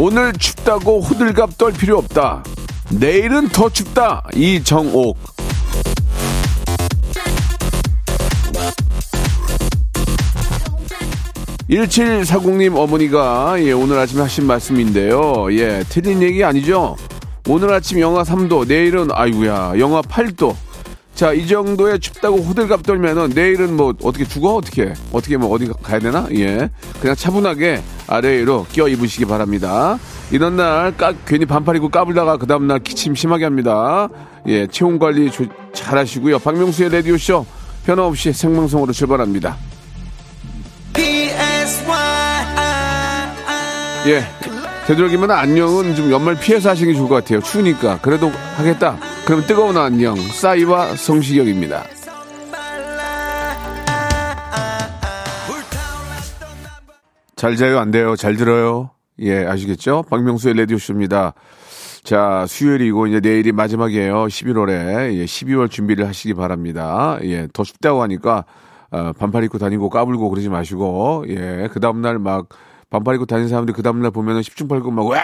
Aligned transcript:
오늘 0.00 0.32
춥다고 0.32 1.00
호들갑 1.00 1.58
떨 1.58 1.72
필요 1.72 1.98
없다 1.98 2.44
내일은 2.90 3.48
더 3.48 3.68
춥다 3.68 4.22
이정옥 4.32 5.18
1740님 11.68 12.76
어머니가 12.76 13.56
예, 13.58 13.72
오늘 13.72 13.98
아침에 13.98 14.22
하신 14.22 14.46
말씀인데요. 14.46 15.48
예, 15.50 15.84
틀린 15.90 16.22
얘기 16.22 16.42
아니죠? 16.42 16.96
오늘 17.46 17.74
아침 17.74 18.00
영하 18.00 18.22
3도, 18.22 18.66
내일은 18.66 19.08
아이구야 19.12 19.74
영하 19.78 20.00
8도. 20.00 20.54
자, 21.18 21.32
이 21.32 21.48
정도에 21.48 21.98
춥다고 21.98 22.36
호들갑 22.36 22.84
떨면은 22.84 23.30
내일은 23.30 23.74
뭐 23.76 23.92
어떻게 24.04 24.24
죽어? 24.24 24.54
어떻게? 24.54 24.94
어떻게 25.10 25.36
뭐 25.36 25.52
어디 25.52 25.68
가야 25.82 25.98
되나? 25.98 26.28
예. 26.32 26.70
그냥 27.00 27.16
차분하게 27.16 27.82
아래로 28.06 28.66
껴 28.72 28.86
입으시기 28.86 29.24
바랍니다. 29.24 29.98
이런 30.30 30.56
날 30.56 30.96
까, 30.96 31.12
괜히 31.26 31.44
반팔 31.44 31.74
입고 31.74 31.88
까불다가 31.88 32.36
그 32.36 32.46
다음날 32.46 32.78
기침 32.78 33.16
심하게 33.16 33.42
합니다. 33.46 34.08
예, 34.46 34.68
체온 34.68 35.00
관리 35.00 35.28
조- 35.32 35.46
잘 35.72 35.98
하시고요. 35.98 36.38
박명수의 36.38 36.90
라디오쇼 36.92 37.44
변함없이 37.84 38.32
생방송으로 38.32 38.92
출발합니다. 38.92 39.56
예. 44.06 44.22
되도록이면 44.86 45.32
안녕은 45.32 45.96
좀 45.96 46.12
연말 46.12 46.38
피해서 46.38 46.70
하시는 46.70 46.92
게 46.92 46.96
좋을 46.96 47.08
것 47.08 47.16
같아요. 47.16 47.40
추우니까. 47.42 47.98
그래도 48.02 48.30
하겠다. 48.56 48.96
그럼 49.28 49.42
뜨거운 49.46 49.76
안녕. 49.76 50.16
싸이와 50.16 50.96
성시경입니다. 50.96 51.84
잘 57.36 57.56
자요, 57.56 57.78
안 57.78 57.90
돼요? 57.90 58.16
잘 58.16 58.36
들어요? 58.36 58.88
예, 59.20 59.44
아시겠죠? 59.44 60.04
박명수의 60.08 60.54
라디오 60.56 60.78
쇼입니다. 60.78 61.34
자, 62.04 62.46
수요일이고 62.48 63.06
이제 63.08 63.20
내일이 63.20 63.52
마지막이에요. 63.52 64.24
11월에. 64.28 65.18
예, 65.18 65.24
12월 65.26 65.70
준비를 65.70 66.08
하시기 66.08 66.32
바랍니다. 66.32 67.18
예, 67.24 67.48
더 67.52 67.64
춥다고 67.64 68.00
하니까 68.00 68.46
어, 68.90 69.12
반팔 69.12 69.44
입고 69.44 69.58
다니고 69.58 69.90
까불고 69.90 70.30
그러지 70.30 70.48
마시고 70.48 71.26
예, 71.28 71.68
그 71.70 71.80
다음 71.80 72.00
날 72.00 72.18
막 72.18 72.48
반팔 72.88 73.16
입고 73.16 73.26
다니는 73.26 73.50
사람들 73.50 73.74
그 73.74 73.82
다음 73.82 74.00
날 74.00 74.10
보면은 74.10 74.40
10중 74.40 74.68
8구 74.70 74.90
막 74.90 75.04
와! 75.04 75.18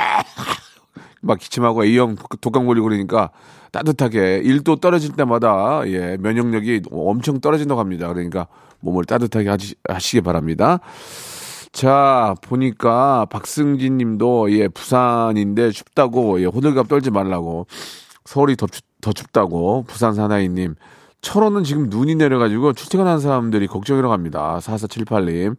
막 1.24 1.38
기침하고 1.38 1.84
A형 1.84 2.16
독감 2.40 2.66
걸리고 2.66 2.88
그러니까 2.88 3.30
따뜻하게 3.72 4.42
1도 4.44 4.80
떨어질 4.80 5.12
때마다 5.12 5.82
예, 5.86 6.16
면역력이 6.20 6.82
엄청 6.92 7.40
떨어진다고 7.40 7.80
합니다. 7.80 8.08
그러니까 8.08 8.46
몸을 8.80 9.04
따뜻하게 9.04 9.48
하시, 9.48 9.74
하시기 9.88 10.20
바랍니다. 10.20 10.80
자, 11.72 12.36
보니까 12.42 13.26
박승진 13.30 13.96
님도 13.96 14.52
예, 14.52 14.68
부산인데 14.68 15.72
춥다고 15.72 16.40
예, 16.40 16.44
호들갑 16.44 16.88
떨지 16.88 17.10
말라고 17.10 17.66
서울이 18.24 18.56
더, 18.56 18.66
춥, 18.66 18.84
더 19.00 19.12
춥다고 19.12 19.84
부산 19.88 20.14
사나이 20.14 20.48
님. 20.48 20.76
철원은 21.20 21.64
지금 21.64 21.88
눈이 21.88 22.14
내려가지고 22.14 22.74
출퇴근하는 22.74 23.18
사람들이 23.18 23.66
걱정이라고 23.66 24.12
합니다. 24.12 24.58
4478님. 24.60 25.56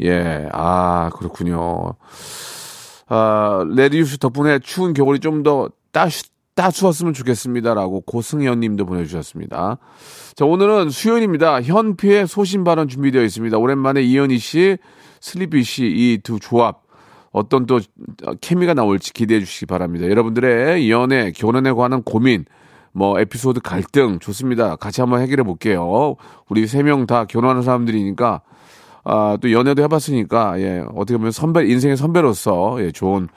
예, 0.00 0.48
아, 0.52 1.10
그렇군요. 1.14 1.94
아, 3.08 3.64
라디오쇼 3.68 4.18
덕분에 4.18 4.58
추운 4.60 4.94
겨울이 4.94 5.18
좀 5.20 5.42
더 5.42 5.68
따, 5.92 6.08
따스웠으면 6.54 7.12
좋겠습니다. 7.14 7.74
라고 7.74 8.00
고승현 8.02 8.60
님도 8.60 8.86
보내주셨습니다. 8.86 9.78
자, 10.34 10.44
오늘은 10.44 10.90
수요일입니다. 10.90 11.62
현피의 11.62 12.26
소신 12.26 12.64
발언 12.64 12.88
준비되어 12.88 13.22
있습니다. 13.22 13.58
오랜만에 13.58 14.02
이현희 14.02 14.38
씨, 14.38 14.78
슬리피 15.20 15.62
씨, 15.64 15.84
이 15.86 16.18
두 16.22 16.38
조합. 16.38 16.82
어떤 17.32 17.64
또 17.66 17.80
케미가 18.42 18.74
나올지 18.74 19.12
기대해 19.14 19.40
주시기 19.40 19.64
바랍니다. 19.66 20.06
여러분들의 20.08 20.90
연애, 20.90 21.30
결혼에 21.32 21.72
관한 21.72 22.02
고민, 22.02 22.44
뭐 22.92 23.18
에피소드 23.18 23.60
갈등 23.60 24.18
좋습니다. 24.18 24.76
같이 24.76 25.00
한번 25.00 25.22
해결해 25.22 25.42
볼게요. 25.42 26.16
우리 26.50 26.66
세 26.66 26.82
명 26.82 27.06
다 27.06 27.24
결혼하는 27.24 27.62
사람들이니까 27.62 28.42
아, 29.04 29.36
또 29.40 29.50
연애도 29.52 29.82
해봤으니까 29.82 30.60
예 30.60 30.84
어떻게 30.94 31.16
보면 31.16 31.32
선배 31.32 31.66
인생의 31.66 31.96
선배로서 31.96 32.76
예 32.84 32.92
좋은 32.92 33.28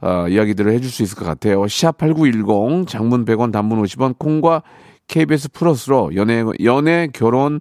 아, 0.00 0.28
이야기들을 0.28 0.72
해줄 0.72 0.90
수 0.90 1.02
있을 1.02 1.16
것 1.16 1.24
같아요. 1.24 1.62
샵8910 1.62 2.86
장문 2.88 3.24
100원 3.24 3.52
단문 3.52 3.82
50원 3.82 4.18
콩과 4.18 4.62
KBS 5.08 5.52
플러스로 5.52 6.14
연애 6.16 6.44
연애 6.64 7.08
결혼에 7.12 7.60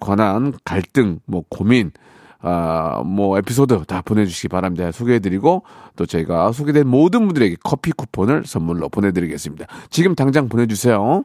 관한 0.00 0.54
갈등 0.64 1.20
뭐 1.26 1.42
고민 1.48 1.90
아, 2.40 3.02
뭐, 3.04 3.36
에피소드 3.38 3.84
다 3.86 4.00
보내주시기 4.02 4.48
바랍니다. 4.48 4.92
소개해드리고, 4.92 5.64
또 5.96 6.06
저희가 6.06 6.52
소개된 6.52 6.86
모든 6.86 7.26
분들에게 7.26 7.56
커피 7.64 7.90
쿠폰을 7.90 8.44
선물로 8.46 8.88
보내드리겠습니다. 8.90 9.66
지금 9.90 10.14
당장 10.14 10.48
보내주세요. 10.48 11.24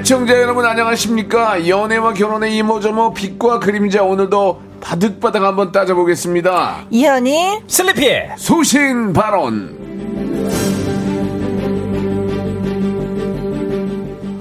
애청자 0.00 0.32
여러분 0.40 0.64
안녕하십니까? 0.64 1.68
연애와 1.68 2.14
결혼의 2.14 2.56
이모저모 2.56 3.12
빛과 3.12 3.60
그림자 3.60 4.02
오늘도 4.02 4.62
바득바득 4.80 5.42
한번 5.42 5.72
따져보겠습니다. 5.72 6.86
이현이 6.90 7.60
슬리피의 7.66 8.30
소신 8.38 9.12
발언. 9.12 9.78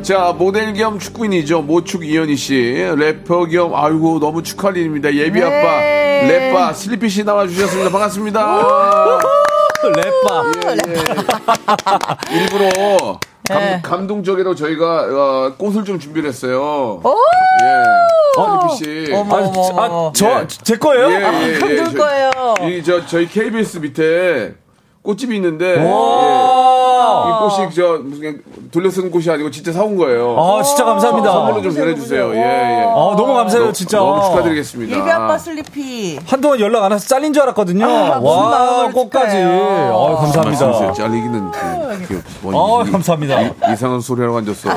자 0.01 0.33
모델 0.35 0.73
겸 0.73 0.97
축구인이죠 0.97 1.61
모축 1.61 2.03
이현희 2.07 2.35
씨 2.38 2.56
래퍼 2.97 3.45
겸 3.45 3.75
아이고 3.75 4.19
너무 4.19 4.41
축하할 4.41 4.75
일입니다 4.77 5.13
예비 5.13 5.39
아빠 5.44 5.51
네. 5.81 6.27
래빠 6.50 6.73
슬리피 6.73 7.09
씨 7.09 7.23
나와주셨습니다 7.23 7.91
반갑습니다 7.91 8.57
랩바. 9.83 10.65
예, 10.65 10.77
예. 12.31 12.39
일부러 12.39 12.69
감, 12.97 13.19
네. 13.57 13.81
감 13.83 14.05
동적으로 14.07 14.53
저희가 14.55 14.85
어, 15.11 15.53
꽃을 15.57 15.83
좀 15.85 15.97
준비를 15.99 16.29
했어요 16.29 17.01
오! 17.03 17.15
예 17.63 17.83
슬리피 18.35 19.07
씨 19.07 19.13
어머, 19.13 19.35
어머, 19.37 19.59
어머. 19.61 20.07
아, 20.09 20.11
저, 20.13 20.47
제 20.47 20.77
거예요? 20.77 21.09
예, 21.11 21.15
예, 21.15 21.53
예. 21.55 21.59
누울 21.59 21.91
저- 21.91 21.97
거예요. 21.97 22.31
이, 22.69 22.83
저, 22.83 23.05
저희 23.05 23.27
KBS 23.27 23.77
밑에 23.79 24.53
꽃집이 25.01 25.35
있는데, 25.37 25.75
예. 25.77 25.91
와. 25.91 27.25
이 27.25 27.57
꽃이 27.57 27.73
저, 27.75 27.97
무슨 28.03 28.41
돌려쓰는 28.71 29.10
꽃이 29.12 29.30
아니고 29.30 29.50
진짜 29.51 29.71
사온 29.71 29.95
거예요. 29.98 30.38
아, 30.39 30.62
진짜 30.63 30.86
감사합니다. 30.86 31.31
선물로 31.31 31.62
좀 31.62 31.74
전해주세요. 31.74 32.31
예, 32.36 32.38
예. 32.38 32.83
아, 32.88 33.16
너무 33.18 33.33
감사해요, 33.33 33.68
너- 33.68 33.71
진짜. 33.71 33.98
너무 33.98 34.21
축하드리겠습니다. 34.24 34.98
예비 34.98 35.10
아빠 35.10 35.38
슬리피. 35.38 36.19
한동안 36.27 36.60
연락 36.60 36.83
안 36.83 36.92
와서 36.92 37.07
잘린 37.07 37.33
줄 37.33 37.42
알았거든요. 37.44 37.86
아, 37.86 38.19
와, 38.19 38.89
꽃까지. 38.92 39.38
아, 39.38 40.16
감사합니다. 40.19 40.94
잘리기는 40.94 41.51
그, 41.51 42.07
그, 42.07 42.24
뭐, 42.42 42.81
아, 42.83 42.88
이- 42.88 42.92
감사합니다. 42.92 43.42
이, 43.42 43.51
이상한 43.74 44.01
소리 44.01 44.21
하러 44.21 44.38
앉았어. 44.38 44.69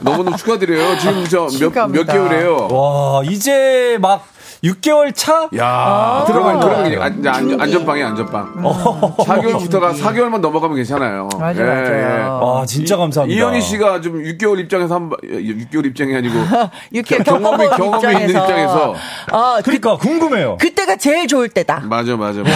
너무너무 0.00 0.36
축하드려요. 0.36 0.98
지금 0.98 1.24
저 1.28 1.48
몇, 1.70 1.88
몇. 1.90 2.06
개월이에요. 2.06 2.68
와, 2.70 3.22
이제 3.24 3.98
막 4.00 4.24
6개월 4.64 5.12
차? 5.14 5.48
야, 5.56 6.24
들어간 6.26 6.60
그러면 6.60 6.60
거예요. 6.60 6.60
그러면 6.60 6.86
이제 6.86 7.28
안, 7.28 7.34
안, 7.34 7.60
안전빵이 7.60 8.02
안전빵. 8.02 8.62
4개월부터가 8.62 9.98
4개월만 9.98 10.38
넘어가면 10.38 10.76
괜찮아요. 10.76 11.28
맞아, 11.36 11.62
맞아요. 11.64 12.40
아, 12.62 12.66
진짜 12.66 12.96
감사합니다. 12.96 13.40
이현희 13.40 13.60
씨가 13.60 14.00
좀 14.00 14.22
6개월 14.22 14.60
입장에서 14.60 14.94
한 14.94 15.08
번, 15.10 15.18
6개월 15.20 15.86
입장이 15.86 16.14
아니고 16.14 16.34
6개월 16.94 17.24
경험이 17.24 17.68
경험이 17.70 18.12
있는 18.20 18.28
입장에서 18.30 18.94
어, 19.32 19.56
그, 19.56 19.62
그러니까 19.64 19.96
궁금해요. 19.96 20.56
그때가 20.58 20.94
제일 20.94 21.26
좋을 21.26 21.48
때다. 21.48 21.80
맞아 21.80 22.16
맞아. 22.16 22.40
맞아. 22.42 22.54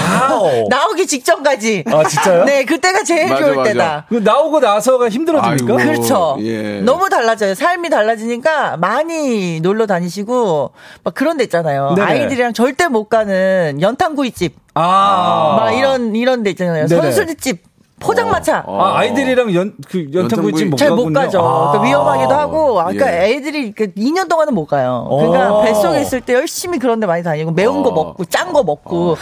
나오기 0.70 1.08
직전까지. 1.08 1.84
아, 1.90 2.04
진짜요? 2.04 2.44
네, 2.46 2.64
그때가 2.64 3.02
제일 3.02 3.28
맞아, 3.30 3.42
좋을 3.44 3.56
맞아. 3.56 3.72
때다. 3.72 4.06
그 4.08 4.14
나오고 4.14 4.60
나서가 4.60 5.08
힘들어집니까? 5.08 5.74
아이고. 5.76 5.90
그렇죠. 5.92 6.36
예. 6.40 6.80
너무 6.82 7.08
달라져요. 7.08 7.54
삶이 7.54 7.90
달라지니까 7.90 8.76
많이 8.76 9.58
놀러 9.60 9.86
다니시고 9.86 10.70
막 11.02 11.14
그런 11.14 11.36
데 11.36 11.42
있잖아요. 11.44 11.95
네네. 11.96 12.20
아이들이랑 12.22 12.52
절대 12.52 12.88
못 12.88 13.08
가는 13.08 13.78
연탄구이집 13.80 14.54
아. 14.74 15.56
막 15.58 15.72
이런 15.72 16.14
이런 16.14 16.42
데 16.42 16.50
있잖아요. 16.50 16.86
네네. 16.86 17.02
선술집, 17.02 17.62
포장마차. 17.98 18.62
어. 18.66 18.82
아, 18.82 18.98
아이들이랑 18.98 19.54
연, 19.54 19.74
그, 19.88 20.06
연탄구이집 20.12 20.68
못 20.68 20.76
잘못 20.76 20.96
가군요. 20.96 21.14
가죠. 21.20 21.40
아. 21.40 21.72
또 21.72 21.82
위험하기도 21.82 22.34
하고. 22.34 22.80
아, 22.80 22.84
그러니까 22.84 23.12
예. 23.12 23.34
애들이 23.34 23.72
그 23.72 23.92
2년 23.94 24.28
동안은 24.28 24.54
못 24.54 24.66
가요. 24.66 25.06
그러니까 25.10 25.54
어. 25.54 25.62
뱃속에 25.62 26.02
있을 26.02 26.20
때 26.20 26.34
열심히 26.34 26.78
그런 26.78 27.00
데 27.00 27.06
많이 27.06 27.22
다니고 27.22 27.52
매운 27.52 27.82
거 27.82 27.88
어. 27.90 27.92
먹고 27.94 28.24
짠 28.26 28.52
거 28.52 28.62
먹고. 28.62 29.16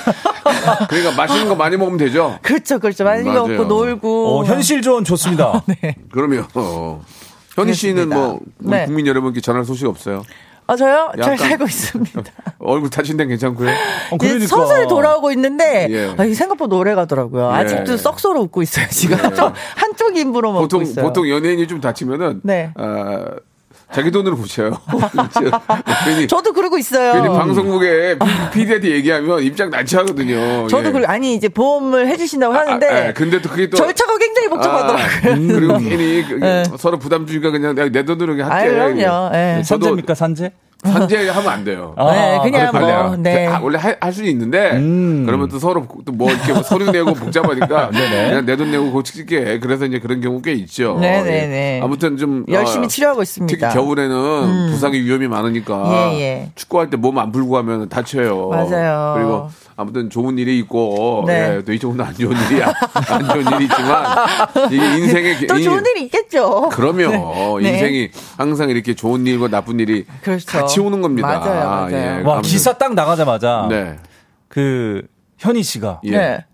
그러니까 0.89 1.15
맛있는 1.17 1.49
거 1.49 1.55
많이 1.55 1.77
먹으면 1.77 1.99
되죠. 1.99 2.37
그렇죠. 2.43 2.79
그렇죠. 2.81 3.05
많이 3.05 3.23
맞아요. 3.23 3.47
먹고 3.47 3.65
놀고. 3.65 4.41
어, 4.41 4.45
현실 4.45 4.83
조언 4.83 5.05
좋습니다. 5.05 5.63
그러면 6.13 6.47
어. 6.55 7.01
현희 7.55 7.73
씨는 7.75 8.09
그렇습니다. 8.09 8.17
뭐 8.17 8.41
우리 8.59 8.71
네. 8.71 8.85
국민 8.87 9.07
여러분께 9.07 9.41
전할 9.41 9.65
소식 9.65 9.87
없어요? 9.87 10.25
아, 10.67 10.77
저요? 10.77 11.13
잘 11.23 11.37
살고 11.37 11.65
있습니다. 11.65 12.23
얼굴 12.59 12.89
다친 12.91 13.17
데는 13.17 13.31
괜찮고요. 13.31 13.71
어, 14.11 14.17
그러니까. 14.17 14.47
서서히 14.47 14.87
돌아오고 14.89 15.31
있는데 15.33 15.87
예. 15.91 16.15
아, 16.17 16.35
생각보다 16.35 16.77
오래 16.77 16.95
가더라고요. 16.95 17.51
예. 17.51 17.55
아직도 17.57 17.97
썩소로 17.97 18.41
웃고 18.43 18.63
있어요. 18.63 18.87
지금 18.91 19.17
한쪽 19.19 19.53
한쪽 19.77 20.17
입으로 20.17 20.53
먹고 20.53 20.63
보통 20.65 20.83
있어요. 20.83 21.05
보통 21.05 21.29
연예인이 21.29 21.67
좀 21.67 21.81
다치면은 21.81 22.41
네. 22.43 22.71
아, 22.77 23.27
자기 23.93 24.11
돈으로 24.11 24.37
고쳐요. 24.37 24.73
괜히 26.05 26.27
저도 26.27 26.53
그러고 26.53 26.79
있어요. 26.79 27.13
괜히 27.13 27.29
방송국에 27.29 28.19
PD한테 28.53 28.91
얘기하면 28.91 29.43
입장 29.43 29.71
난처하거든요. 29.71 30.67
저도 30.69 30.89
예. 30.89 30.93
그리고 30.93 31.09
아니 31.11 31.35
이제 31.35 31.49
보험을 31.49 32.09
해주신다고 32.09 32.55
하는데 32.55 32.89
아, 32.89 33.09
아, 33.09 33.13
근데 33.13 33.41
또 33.41 33.49
그게 33.51 33.69
또 33.69 33.77
절차가 33.77 34.19
굉장히 34.45 34.49
복잡하더라고요. 34.49 35.05
아, 35.05 35.37
그리고 35.59 35.79
괜히 35.79 36.25
그- 36.29 36.35
네. 36.41 36.65
서로 36.77 36.99
부담 36.99 37.27
주니까 37.27 37.51
그냥 37.51 37.75
내가 37.75 37.89
내 37.89 38.05
돈으로 38.05 38.35
그냥 38.35 38.51
할게. 38.51 38.69
아유, 38.81 38.95
그럼요. 38.95 39.35
예. 39.35 39.63
저도 39.65 39.85
산재입니까, 39.87 40.15
산재? 40.15 40.51
산재하면 40.85 41.49
안 41.51 41.65
돼요. 41.65 41.95
네, 41.97 42.39
그냥 42.43 42.71
그래요. 42.71 43.05
뭐, 43.07 43.17
네. 43.17 43.47
아, 43.47 43.59
원래 43.63 43.79
할 43.79 44.13
수는 44.13 44.29
있는데 44.31 44.73
음. 44.73 45.23
그러면 45.25 45.49
또 45.49 45.59
서로 45.59 45.87
또 46.05 46.13
뭐 46.13 46.31
이렇게 46.31 46.53
뭐 46.53 46.63
서류 46.63 46.91
내고 46.93 47.15
복잡하니까 47.15 47.91
네네. 47.91 48.29
그냥 48.29 48.45
내 48.47 48.55
돈 48.57 48.71
내고 48.71 48.93
고칠게. 48.93 49.61
그래서 49.61 49.87
이제 49.87 49.99
그런 49.99 50.21
경우 50.21 50.43
꽤 50.43 50.53
있죠. 50.53 50.99
네네네. 51.01 51.79
예. 51.79 51.81
아무튼 51.83 52.19
좀 52.19 52.45
열심히 52.51 52.85
어, 52.85 52.89
치료하고 52.89 53.25
특히 53.25 53.45
있습니다. 53.55 53.69
음. 53.71 53.73
겨울에는 53.73 54.71
부상의 54.73 55.03
위험이 55.03 55.27
많으니까 55.27 56.11
예, 56.13 56.21
예. 56.21 56.51
축구할 56.55 56.91
때 56.91 56.99
몸 56.99 57.17
안 57.19 57.33
풀고 57.33 57.57
하면 57.57 57.89
다쳐요. 57.89 58.49
맞아요. 58.49 59.15
그리고 59.17 59.49
아무튼 59.77 60.09
좋은 60.11 60.39
일이 60.39 60.59
있고 60.61 61.25
네. 61.27 61.57
예, 61.59 61.63
또 61.65 61.73
이쪽은 61.73 62.01
안 62.01 62.15
좋은 62.15 62.37
일이 62.51 62.63
안 62.63 63.29
좋은 63.29 63.45
일이 63.55 63.65
있지만 63.65 64.27
이게 64.71 64.97
인생의 64.99 65.47
또 65.49 65.57
인- 65.59 65.65
좋은 65.65 65.83
일이 65.87 66.05
있겠죠. 66.05 66.69
그러면 66.73 67.11
네. 67.63 67.71
인생이 67.73 68.11
항상 68.37 68.71
이렇게 68.71 68.95
좋은 68.95 69.27
일과 69.27 69.49
나쁜 69.49 69.81
일이 69.81 70.05
그렇죠. 70.23 70.47
같이 70.47 70.81
오는 70.81 71.01
겁니다. 71.03 71.27
맞아요, 71.27 71.69
맞아요. 71.69 71.97
예, 71.97 72.23
와, 72.23 72.35
아무튼. 72.35 72.43
기사 72.51 72.73
딱 72.75 72.95
나가자마자. 72.95 73.67
네. 73.69 73.97
그, 74.49 75.03
현희 75.39 75.63
씨가. 75.65 76.01
예. 76.05 76.11
네. 76.11 76.45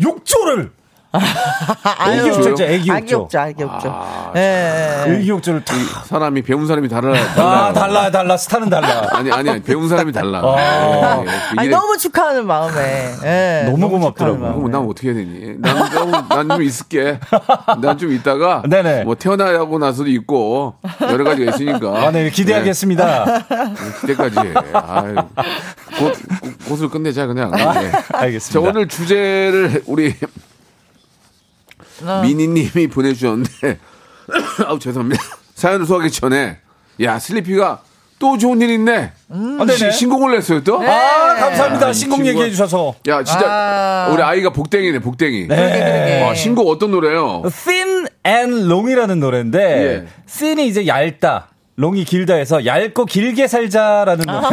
욕조를! 0.00 0.70
아유, 1.10 2.20
애기 2.20 2.28
욕조죠, 2.28 2.64
애기 2.64 2.90
아기 2.92 3.12
욕조. 3.12 3.16
욕조, 3.22 3.38
아기 3.40 3.62
욕조. 3.62 3.88
아, 3.90 4.32
예. 4.36 5.04
애기 5.06 5.28
욕조를 5.30 5.64
탁. 5.64 5.76
사람이 6.06 6.42
배운 6.42 6.66
사람이 6.66 6.88
달라. 6.88 7.12
아, 7.18 7.72
달라요. 7.72 7.72
달라, 7.72 8.10
달라. 8.10 8.36
스타는 8.36 8.68
달라. 8.68 9.06
아니 9.12 9.32
아니 9.32 9.48
아니, 9.50 9.62
배운 9.62 9.88
사람이 9.88 10.12
달라. 10.12 10.40
아. 10.44 10.56
예, 10.58 11.22
예. 11.22 11.24
그 11.24 11.30
아니 11.56 11.68
너무 11.70 11.96
축하하는 11.96 12.46
마음에. 12.46 13.14
예, 13.24 13.62
너무 13.70 13.88
고맙더라고요. 13.88 14.12
축하하는 14.12 14.40
마음에. 14.40 14.56
그럼 14.56 14.70
난 14.70 14.82
어떻게 14.90 15.08
해야 15.08 15.16
되니? 15.16 15.54
난 15.58 16.28
난좀 16.28 16.62
있을게. 16.62 17.18
난 17.80 17.98
좀 17.98 18.12
있다가 18.12 18.62
네네. 18.68 19.04
뭐 19.04 19.14
태어나고 19.14 19.78
나서도 19.78 20.08
있고 20.10 20.74
여러 21.00 21.24
가지가 21.24 21.52
있으니까. 21.52 22.06
아, 22.06 22.10
네, 22.12 22.30
기대하겠습니다. 22.30 23.24
네, 23.48 23.74
그때까지. 24.00 24.38
아유, 24.74 25.14
곧, 25.98 26.12
곧- 26.40 26.58
곧 26.68 26.82
을 26.82 26.88
끝내자 26.90 27.26
그냥. 27.26 27.50
네. 27.50 27.90
자 27.90 28.02
알겠습니다. 28.12 28.70
오늘 28.70 28.86
주제를 28.86 29.82
우리 29.86 30.14
어. 32.04 32.20
미니님이 32.22 32.88
보내주셨는데 32.88 33.78
아우 34.66 34.78
죄송합니다. 34.78 35.22
사연을 35.54 35.86
소화하기 35.86 36.10
전에 36.12 36.58
야 37.02 37.18
슬리피가 37.18 37.82
또 38.18 38.36
좋은 38.36 38.60
일 38.60 38.70
있네. 38.70 39.12
아, 39.30 39.64
네네. 39.64 39.76
시- 39.76 39.92
신곡을 39.92 40.32
냈어요 40.32 40.64
또. 40.64 40.80
아, 40.82 41.34
감사합니다. 41.36 41.86
아, 41.86 41.90
이 41.90 41.94
신곡 41.94 42.26
얘기해 42.26 42.50
주셔서. 42.50 42.94
야 43.06 43.22
진짜 43.22 43.46
아. 43.46 44.10
우리 44.12 44.20
아이가 44.22 44.50
복댕이네 44.50 44.98
복댕이. 44.98 45.46
그러게, 45.46 45.78
그러게. 45.78 46.22
와, 46.22 46.34
신곡 46.34 46.68
어떤 46.68 46.90
노래요? 46.90 47.42
Thin 47.64 48.06
and 48.26 48.64
Long이라는 48.66 49.20
노래인데 49.20 49.60
예. 49.60 50.06
Thin이 50.26 50.66
이제 50.66 50.86
얇다, 50.88 51.48
Long이 51.78 52.04
길다 52.04 52.34
해서 52.34 52.64
얇고 52.66 53.04
길게 53.04 53.46
살자라는 53.46 54.24
노래. 54.26 54.46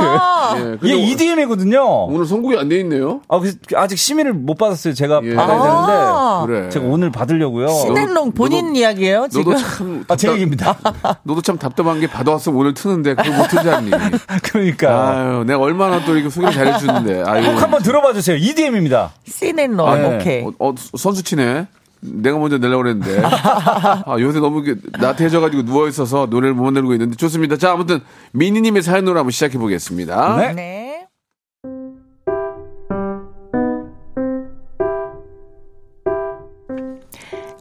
예, 0.57 0.77
근데 0.77 0.95
이게 0.95 0.95
EDM이거든요. 1.12 2.06
오늘 2.06 2.25
선곡이 2.27 2.56
안 2.56 2.69
돼 2.69 2.80
있네요. 2.81 3.22
아, 3.27 3.39
그래서 3.39 3.57
아직 3.75 3.98
심의를 3.98 4.33
못 4.33 4.56
받았어요. 4.60 4.94
제가 4.94 5.22
예. 5.24 5.33
받아야 5.33 5.57
아. 5.60 6.44
되는데 6.45 6.62
그래. 6.62 6.69
제가 6.69 6.86
오늘 6.86 7.12
받으려고요. 7.12 7.68
신앤롱 7.68 8.33
본인 8.33 8.74
너도- 8.74 8.77
이야기예요 8.77 9.27
지금. 9.31 9.54
너도 9.54 9.63
참 9.63 10.06
아, 10.07 10.16
제 10.16 10.31
얘기입니다. 10.31 10.77
너도 11.24 11.42
참 11.42 11.57
답답한 11.57 12.00
게 12.00 12.06
받아왔으면 12.07 12.60
오늘 12.60 12.75
트는데 12.75 13.16
그걸 13.16 13.36
못 13.38 13.48
틀자니. 13.48 13.89
그러니까 14.44 15.10
아유, 15.10 15.44
내가 15.48 15.60
얼마나 15.60 16.06
또 16.06 16.13
이렇게 16.13 16.30
소개를 16.30 16.54
잘해주는데. 16.54 17.24
아유. 17.25 17.44
꼭 17.45 17.62
한번 17.62 17.81
들어봐 17.81 18.13
주세요. 18.13 18.38
EDM입니다. 18.38 19.13
신앤롱 19.27 19.88
아, 19.88 19.95
네. 19.95 20.16
오케이. 20.16 20.44
어, 20.44 20.51
어, 20.60 20.75
선수치네. 20.95 21.68
내가 22.13 22.38
먼저 22.38 22.57
내려고 22.57 22.84
그랬는데. 22.84 23.22
아, 23.25 24.16
요새 24.19 24.40
너무 24.40 24.63
나태해져가지고 25.00 25.63
누워있어서 25.63 26.28
노래를 26.30 26.54
못 26.56 26.72
내고 26.72 26.94
있는데 26.94 27.15
좋습니다. 27.15 27.58
자, 27.58 27.72
아무튼 27.72 28.00
미니님의 28.34 28.82
사연으로 28.84 29.18
한번 29.18 29.32
시작해 29.32 29.58
보겠습니다. 29.58 30.38
네. 30.38 30.53
네. 30.53 31.08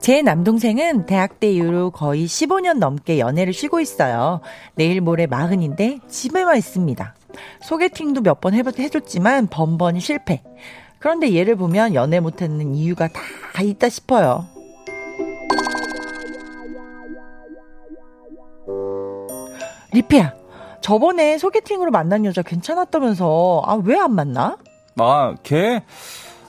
제 0.00 0.20
남동생은 0.20 1.06
대학 1.06 1.40
때 1.40 1.50
이후로 1.50 1.90
거의 1.90 2.26
15년 2.26 2.78
넘게 2.78 3.18
연애를 3.18 3.54
쉬고 3.54 3.80
있어요. 3.80 4.40
내일 4.74 5.00
모레 5.00 5.26
마흔인데 5.26 6.00
집에만 6.08 6.58
있습니다. 6.58 7.14
소개팅도 7.62 8.20
몇 8.20 8.40
번 8.40 8.52
해줬지만 8.54 9.46
번번이 9.46 10.00
실패. 10.00 10.42
그런데 11.04 11.36
얘를 11.36 11.54
보면 11.54 11.92
연애 11.94 12.18
못하는 12.18 12.74
이유가 12.74 13.08
다 13.08 13.62
있다 13.62 13.90
싶어요. 13.90 14.46
리피야, 19.92 20.34
저번에 20.80 21.36
소개팅으로 21.36 21.90
만난 21.90 22.24
여자 22.24 22.40
괜찮았다면서, 22.40 23.62
아, 23.66 23.74
왜 23.84 23.98
안 23.98 24.14
만나? 24.14 24.56
아, 24.98 25.34
걔, 25.42 25.82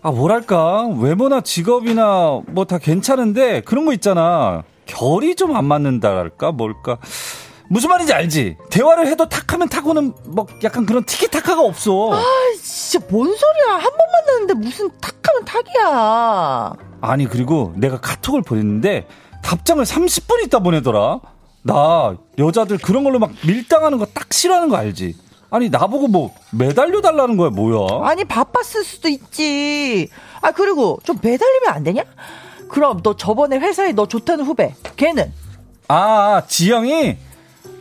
아, 0.01 0.11
뭐랄까, 0.11 0.87
외모나 0.87 1.41
직업이나 1.41 2.41
뭐 2.47 2.63
다 2.65 2.77
괜찮은데, 2.77 3.59
그런 3.61 3.85
거 3.85 3.91
있잖아. 3.91 4.63
결이 4.85 5.35
좀 5.35 5.55
안 5.55 5.65
맞는다랄까, 5.65 6.53
뭘까. 6.53 6.97
무슨 7.69 7.89
말인지 7.89 8.13
알지? 8.13 8.57
대화를 8.69 9.07
해도 9.07 9.27
탁 9.27 9.51
하면 9.53 9.67
탁오는, 9.69 10.13
뭐, 10.27 10.45
약간 10.63 10.85
그런 10.85 11.03
티키타카가 11.03 11.61
없어. 11.61 12.11
진짜 12.61 13.05
뭔 13.09 13.27
소리야. 13.35 13.75
한 13.77 13.83
번 13.91 13.97
만났는데 14.11 14.53
무슨 14.55 14.89
탁하면 15.01 15.45
탁이야. 15.45 16.73
아니, 17.01 17.25
그리고 17.27 17.73
내가 17.75 17.99
카톡을 17.99 18.41
보냈는데, 18.43 19.07
답장을 19.41 19.83
30분 19.83 20.43
있다 20.45 20.59
보내더라? 20.59 21.19
나, 21.63 22.15
여자들 22.37 22.77
그런 22.77 23.03
걸로 23.03 23.17
막 23.19 23.31
밀당하는 23.45 23.97
거 23.97 24.05
딱 24.13 24.31
싫어하는 24.31 24.69
거 24.69 24.75
알지? 24.77 25.15
아니, 25.49 25.69
나보고 25.69 26.07
뭐, 26.07 26.33
매달려 26.51 27.01
달라는 27.01 27.37
거야, 27.37 27.49
뭐야? 27.49 28.07
아니, 28.07 28.23
바빴을 28.25 28.83
수도 28.83 29.07
있지. 29.09 30.09
아, 30.41 30.51
그리고 30.51 30.99
좀 31.03 31.17
매달리면 31.21 31.69
안 31.73 31.83
되냐? 31.83 32.03
그럼 32.69 33.01
너 33.01 33.15
저번에 33.15 33.57
회사에 33.57 33.91
너 33.93 34.07
좋다는 34.07 34.45
후배, 34.45 34.75
걔는? 34.97 35.31
아, 35.87 36.43
지영이? 36.47 37.17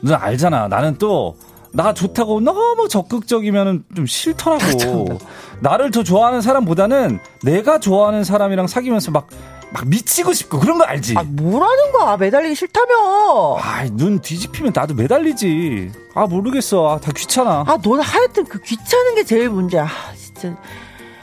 너 0.04 0.14
알잖아. 0.14 0.68
나는 0.68 0.96
또, 0.98 1.36
나 1.72 1.92
좋다고 1.92 2.40
너무 2.40 2.88
적극적이면 2.88 3.84
좀 3.96 4.06
싫더라고. 4.06 5.18
나를 5.60 5.90
더 5.90 6.02
좋아하는 6.04 6.40
사람보다는 6.40 7.18
내가 7.42 7.80
좋아하는 7.80 8.22
사람이랑 8.22 8.66
사귀면서 8.68 9.10
막, 9.10 9.26
막 9.72 9.88
미치고 9.88 10.34
싶고 10.34 10.60
그런 10.60 10.78
거 10.78 10.84
알지? 10.84 11.14
아, 11.16 11.24
뭐라는 11.24 11.92
거야. 11.92 12.16
매달리기 12.16 12.54
싫다며. 12.54 13.56
아, 13.58 13.84
눈 13.90 14.20
뒤집히면 14.20 14.72
나도 14.74 14.94
매달리지. 14.94 15.90
아, 16.14 16.26
모르겠어. 16.26 16.90
아, 16.90 17.00
다 17.00 17.10
귀찮아. 17.12 17.64
아, 17.66 17.78
너는 17.82 18.02
하여튼 18.02 18.44
그 18.44 18.60
귀찮은 18.60 19.16
게 19.16 19.24
제일 19.24 19.48
문제야. 19.48 19.84
아, 19.84 20.14
진짜. 20.14 20.56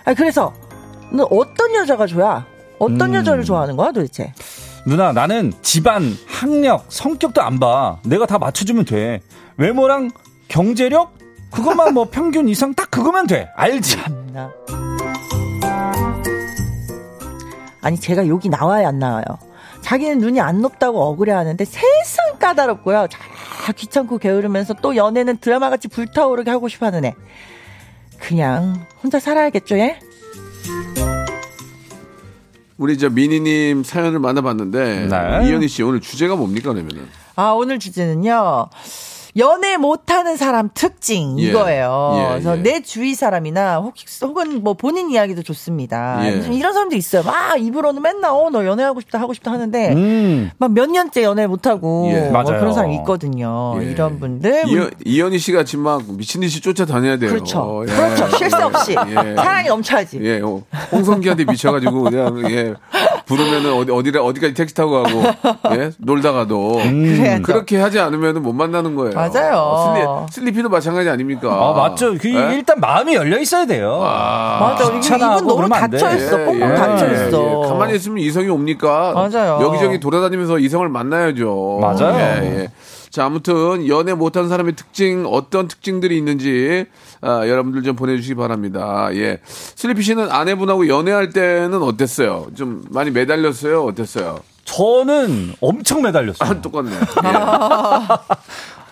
아, 0.04 0.14
그래서, 0.14 0.54
너 1.14 1.24
어떤 1.32 1.74
여자가 1.76 2.08
좋아? 2.08 2.46
어떤 2.80 3.12
음. 3.12 3.16
여자를 3.16 3.46
좋아하는 3.46 3.78
거야, 3.78 3.92
도대체? 3.92 4.34
누나, 4.86 5.12
나는 5.12 5.54
집안, 5.62 6.18
학력, 6.28 6.86
성격도 6.90 7.42
안 7.42 7.60
봐. 7.60 7.98
내가 8.04 8.26
다 8.26 8.40
맞춰주면 8.40 8.86
돼. 8.86 9.22
외모랑 9.58 10.12
경제력? 10.48 11.14
그것만 11.52 11.94
뭐 11.94 12.06
평균 12.10 12.48
이상 12.50 12.74
딱 12.74 12.90
그거면 12.90 13.28
돼. 13.28 13.50
알지? 13.56 13.98
나. 14.34 14.52
아니, 17.82 18.00
제가 18.00 18.28
여기 18.28 18.50
나와야 18.50 18.88
안 18.88 19.00
나와요. 19.00 19.24
자기는 19.82 20.20
눈이 20.20 20.40
안 20.40 20.62
높다고 20.62 21.02
억울해 21.02 21.32
하는데 21.32 21.64
세상 21.66 22.38
까다롭고요. 22.40 23.08
자, 23.10 23.20
귀찮고 23.74 24.20
게으르면서 24.20 24.76
또 24.76 24.96
연애는 24.96 25.38
드라마같이 25.38 25.88
불타오르게 25.88 26.50
하고 26.50 26.68
싶어 26.68 26.88
하는 26.88 27.06
애. 27.06 27.16
그냥 28.20 28.86
혼자 29.02 29.20
살아야겠죠, 29.20 29.78
얘? 29.80 30.00
우리 32.82 32.98
저 32.98 33.12
미니님 33.12 33.84
사연을 33.84 34.18
만나봤는데 34.18 35.08
네. 35.08 35.48
이현희 35.48 35.68
씨 35.68 35.84
오늘 35.84 36.02
주제가 36.02 36.36
뭡니까 36.36 36.74
그러면은? 36.74 37.08
아, 37.36 37.52
오늘 37.52 37.78
주제는요. 37.78 38.70
연애 39.38 39.78
못하는 39.78 40.36
사람 40.38 40.70
특징 40.74 41.40
예. 41.40 41.44
이거예요. 41.44 42.16
예, 42.18 42.30
그래서 42.32 42.58
예. 42.58 42.62
내 42.62 42.82
주위 42.82 43.16
사람이나 43.16 43.78
혹시 43.78 44.06
혹은 44.26 44.64
뭐 44.64 44.74
본인 44.74 45.10
이야기도 45.10 45.42
좋습니다. 45.44 46.20
예. 46.26 46.42
좀 46.42 46.54
이런 46.54 46.74
사람도 46.74 46.96
있어요. 46.96 47.24
막 47.24 47.56
입으로는 47.60 48.02
맨날 48.02 48.32
어 48.32 48.50
너 48.52 48.66
연애하고 48.66 49.00
싶다 49.00 49.18
하고 49.20 49.34
싶다 49.34 49.52
하는데 49.52 49.94
음. 49.94 50.52
막몇 50.58 50.90
년째 50.90 51.24
연애 51.24 51.48
못 51.48 51.68
하고 51.68 52.10
예. 52.12 52.20
뭐 52.30 52.32
맞아요. 52.44 52.60
그런 52.60 52.74
사람이 52.74 52.96
있거든요. 52.98 53.76
예. 53.82 53.86
이런 53.92 54.20
분들 54.20 54.64
이현, 54.68 54.92
이현희 55.06 55.38
씨가 55.40 55.64
지금 55.64 55.86
막 55.86 56.04
미친 56.18 56.42
듯이 56.42 56.60
쫓아다녀야 56.60 57.18
돼요. 57.18 57.30
그렇죠. 57.30 57.86
예. 57.88 57.92
그렇죠. 57.94 58.38
쉴새 58.38 58.58
없이 58.64 58.92
예. 59.08 59.36
사랑이 59.36 59.70
넘쳐야지. 59.70 60.20
예, 60.22 60.42
어, 60.42 60.62
홍성기한테 60.92 61.46
미쳐가지고 61.46 62.04
그냥 62.04 62.44
예 62.52 62.74
부르면은 63.26 63.74
어디 63.74 63.92
어디라 63.92 64.22
어디까지 64.24 64.54
택시 64.54 64.76
타고 64.76 65.04
가고 65.04 65.24
예 65.76 65.92
놀다가도 66.00 66.74
그래야죠. 66.84 67.44
그렇게 67.44 67.78
하지 67.78 68.00
않으면은 68.00 68.42
못 68.44 68.52
만나는 68.54 68.96
거예요. 68.96 69.18
맞아요. 69.30 70.26
슬리, 70.30 70.46
슬리피도 70.46 70.70
마찬가지 70.70 71.10
아닙니까? 71.10 71.50
아, 71.52 71.74
맞죠. 71.74 72.16
그 72.18 72.30
예? 72.30 72.56
일단 72.56 72.80
마음이 72.80 73.14
열려 73.16 73.40
있어야 73.40 73.66
돼요. 73.66 74.00
맞아. 74.00 74.86
이게 74.86 74.98
이분 75.16 75.48
너무. 75.48 75.70
닫혀 75.70 76.16
있어. 76.16 76.42
예, 76.42 76.46
꽁꽁 76.46 76.72
예, 76.72 76.76
닫혀 76.76 77.08
예, 77.10 77.14
있어. 77.28 77.64
예. 77.64 77.68
가만히 77.68 77.96
있으면 77.96 78.18
이성이 78.20 78.50
옵니까? 78.50 79.14
맞아요. 79.14 79.60
여기저기 79.62 80.00
돌아다니면서 80.00 80.60
이성을 80.60 80.88
만나야죠. 80.90 81.80
맞아요. 81.82 82.18
예, 82.18 82.62
예. 82.64 82.72
자, 83.10 83.26
아무튼 83.26 83.88
연애 83.90 84.14
못한 84.14 84.48
사람의 84.48 84.76
특징 84.76 85.26
어떤 85.28 85.68
특징들이 85.68 86.18
있는지 86.18 86.86
아, 87.22 87.46
여러분들 87.46 87.84
좀 87.84 87.96
보내주시기 87.98 88.36
바랍니다. 88.36 89.10
예, 89.14 89.40
슬리피 89.46 90.02
씨는 90.02 90.32
아내분하고 90.32 90.88
연애할 90.88 91.32
때는 91.32 91.84
어땠어요? 91.84 92.48
좀 92.56 92.84
많이 92.90 93.12
매달렸어요? 93.12 93.84
어땠어요? 93.84 94.40
저는 94.64 95.54
엄청 95.60 96.02
매달렸어요. 96.04 96.50
아, 96.50 96.62
똑같네. 96.62 96.92
예. 96.96 97.32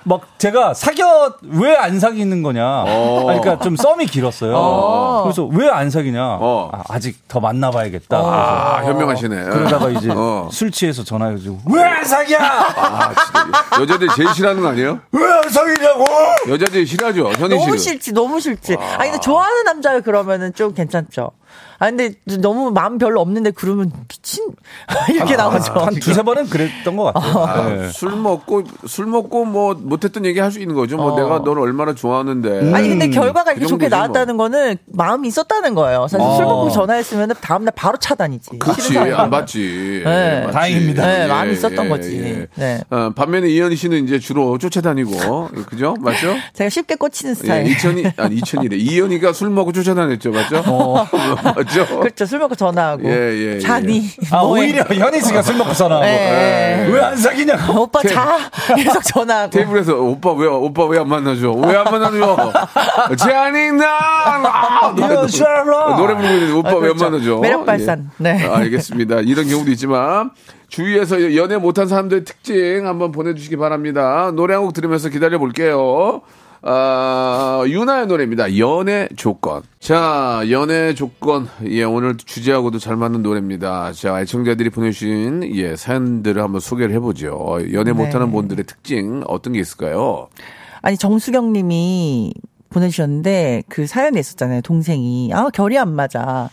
막 0.09 0.21
제가 0.39 0.73
사겨 0.73 1.35
왜 1.43 1.77
안 1.77 1.99
사귀는 1.99 2.41
거냐. 2.41 2.83
어. 2.87 3.23
그러니까 3.25 3.59
좀 3.59 3.75
썸이 3.75 4.07
길었어요. 4.07 5.21
그래서 5.23 5.45
왜 5.45 5.69
안 5.69 5.89
사귀냐. 5.91 6.37
어. 6.41 6.71
아, 6.73 6.81
아직 6.89 7.27
더 7.27 7.39
만나봐야겠다. 7.39 8.17
아, 8.17 8.81
현명하시네. 8.85 9.43
그러다가 9.43 9.89
이제 9.91 10.09
어. 10.11 10.49
술 10.51 10.71
취해서 10.71 11.03
전화해가지고 11.03 11.59
왜 11.71 11.83
안 11.83 12.03
사귀야? 12.03 12.39
아, 12.39 13.13
진짜 13.13 13.81
여자들 13.81 14.07
제일 14.15 14.33
싫어하는 14.33 14.61
거 14.63 14.69
아니에요? 14.69 14.99
왜 15.11 15.23
안 15.23 15.47
사귀냐고? 15.49 16.05
여자들이 16.49 16.85
싫어하죠. 16.87 17.31
현희 17.37 17.55
너무. 17.57 17.77
싫지, 17.77 18.11
너무 18.13 18.39
싫지. 18.39 18.75
아니, 18.97 19.11
근데 19.11 19.19
좋아하는 19.19 19.63
남자가 19.65 19.99
그러면은 20.01 20.53
좀 20.55 20.73
괜찮죠. 20.73 21.31
아, 21.81 21.85
근데 21.89 22.13
너무 22.41 22.71
마음 22.71 22.97
별로 22.97 23.21
없는데 23.21 23.51
그러면 23.51 23.91
미친. 24.09 24.43
이렇게 25.13 25.35
나오죠. 25.37 25.71
한 25.73 25.93
두세 25.95 26.23
번은 26.23 26.49
그랬던 26.49 26.95
것 26.97 27.13
같아요. 27.13 27.43
아, 27.45 27.69
네. 27.69 27.89
술 27.89 28.11
먹고 28.17 28.63
술 28.85 29.05
먹고 29.05 29.45
뭐 29.45 29.73
못했던 29.75 30.25
얘기 30.25 30.39
할 30.39 30.49
수 30.51 30.59
있는 30.59 30.73
거죠. 30.75 30.97
뭐 30.97 31.13
어. 31.13 31.15
내가 31.15 31.39
너를 31.39 31.61
얼마나 31.61 31.93
좋아하는데. 31.93 32.73
아니, 32.73 32.89
근데 32.89 33.09
결과가 33.09 33.51
이렇게 33.51 33.65
그 33.65 33.67
좋게 33.69 33.87
정도지, 33.87 33.89
나왔다는 33.89 34.35
거는 34.37 34.77
마음이 34.87 35.27
있었다는 35.27 35.75
거예요. 35.75 36.07
사실 36.07 36.25
술 36.35 36.45
어. 36.45 36.47
먹고 36.47 36.69
전화했으면 36.71 37.29
다음날 37.39 37.71
바로 37.75 37.97
차다니지. 37.97 38.57
그렇지. 38.59 38.97
안 38.97 39.29
받지. 39.29 40.01
네. 40.03 40.41
맞지. 40.41 40.53
다행입니다. 40.53 41.05
네, 41.05 41.27
마음이 41.27 41.53
있었던 41.53 41.87
거지. 41.87 42.47
네. 42.55 42.81
어, 42.89 43.11
반면에 43.15 43.47
이현희 43.47 43.75
씨는 43.75 44.03
이제 44.05 44.17
주로 44.19 44.57
쫓아다니고 44.57 45.49
그죠? 45.67 45.95
맞죠? 45.99 46.35
제가 46.53 46.69
쉽게 46.69 46.95
꽂히는 46.95 47.31
예, 47.31 47.35
스타일. 47.35 47.67
이천이 47.67 48.03
아니 48.17 48.35
이천이래. 48.37 48.75
이현희가 48.75 49.33
술 49.33 49.49
먹고 49.51 49.71
쫓아다녔죠, 49.71 50.31
맞죠? 50.31 50.63
맞죠? 51.43 51.86
그렇죠. 52.00 52.25
술 52.25 52.39
먹고 52.39 52.55
전화하고. 52.55 53.03
예, 53.10 53.13
예, 53.34 53.55
예. 53.55 53.60
자니. 53.60 54.10
아, 54.31 54.41
뭐해? 54.43 54.63
오히려 54.63 54.84
현희 54.84 55.22
씨가 55.22 55.41
술 55.41 55.55
먹고 55.58 55.74
전화하고 55.74 56.05
네. 56.05 56.88
왜안 56.91 57.15
사귀냐고. 57.17 57.81
오빠 57.84 58.01
자. 58.03 58.38
계속 58.75 59.03
전화하고. 59.03 59.50
테이블에서 59.51 59.96
오빠 59.96 60.31
왜 60.34 60.48
오빠 60.48 60.86
왜 60.86 61.00
안 61.00 61.08
만나줘? 61.08 61.51
왜안 61.51 61.84
만나줘? 61.86 62.51
잔인나 63.17 63.86
아, 64.00 64.93
노래, 64.96 65.13
이거 65.13 65.27
셜록. 65.27 65.98
노래 65.98 66.15
부르고 66.15 66.34
있는데 66.34 66.53
오빠 66.53 66.69
아, 66.69 66.74
왜안 66.75 66.98
그렇죠. 66.98 67.03
만나줘? 67.05 67.38
매력 67.39 67.65
발산. 67.65 68.10
예. 68.19 68.24
네. 68.24 68.48
아, 68.48 68.58
알겠습니다. 68.58 69.22
이런 69.22 69.48
경우도 69.48 69.72
있지만 69.72 70.31
주위에서 70.69 71.36
연애 71.36 71.58
못한 71.58 71.88
사람들의 71.88 72.25
특징 72.25 72.86
한번 72.88 73.12
보내주시기 73.12 73.55
바랍니다. 73.58 74.31
노래 74.36 74.53
한 74.53 74.60
곡 74.63 74.74
들으면서 74.74 75.10
기다려 75.10 75.39
볼게요. 75.39 76.22
아, 76.61 77.63
윤하의 77.65 78.07
노래입니다. 78.07 78.57
연애 78.57 79.07
조건. 79.15 79.61
자, 79.79 80.43
연애 80.49 80.93
조건. 80.93 81.47
예, 81.67 81.83
오늘 81.83 82.17
주제하고도 82.17 82.79
잘 82.79 82.97
맞는 82.97 83.23
노래입니다. 83.23 83.93
자, 83.93 84.19
애청자들이 84.19 84.69
보내주신, 84.69 85.55
예, 85.55 85.75
사연들을 85.75 86.41
한번 86.41 86.59
소개를 86.59 86.93
해보죠. 86.95 87.59
연애 87.73 87.93
못하는 87.93 88.31
분들의 88.31 88.65
특징, 88.65 89.23
어떤 89.27 89.53
게 89.53 89.59
있을까요? 89.59 90.27
아니 90.81 90.97
정수경 90.97 91.51
님이 91.53 92.33
보내주셨는데 92.69 93.63
그 93.67 93.85
사연에 93.87 94.19
있었잖아요. 94.19 94.61
동생이 94.61 95.31
아 95.33 95.49
결이 95.49 95.77
안 95.77 95.93
맞아. 95.93 96.49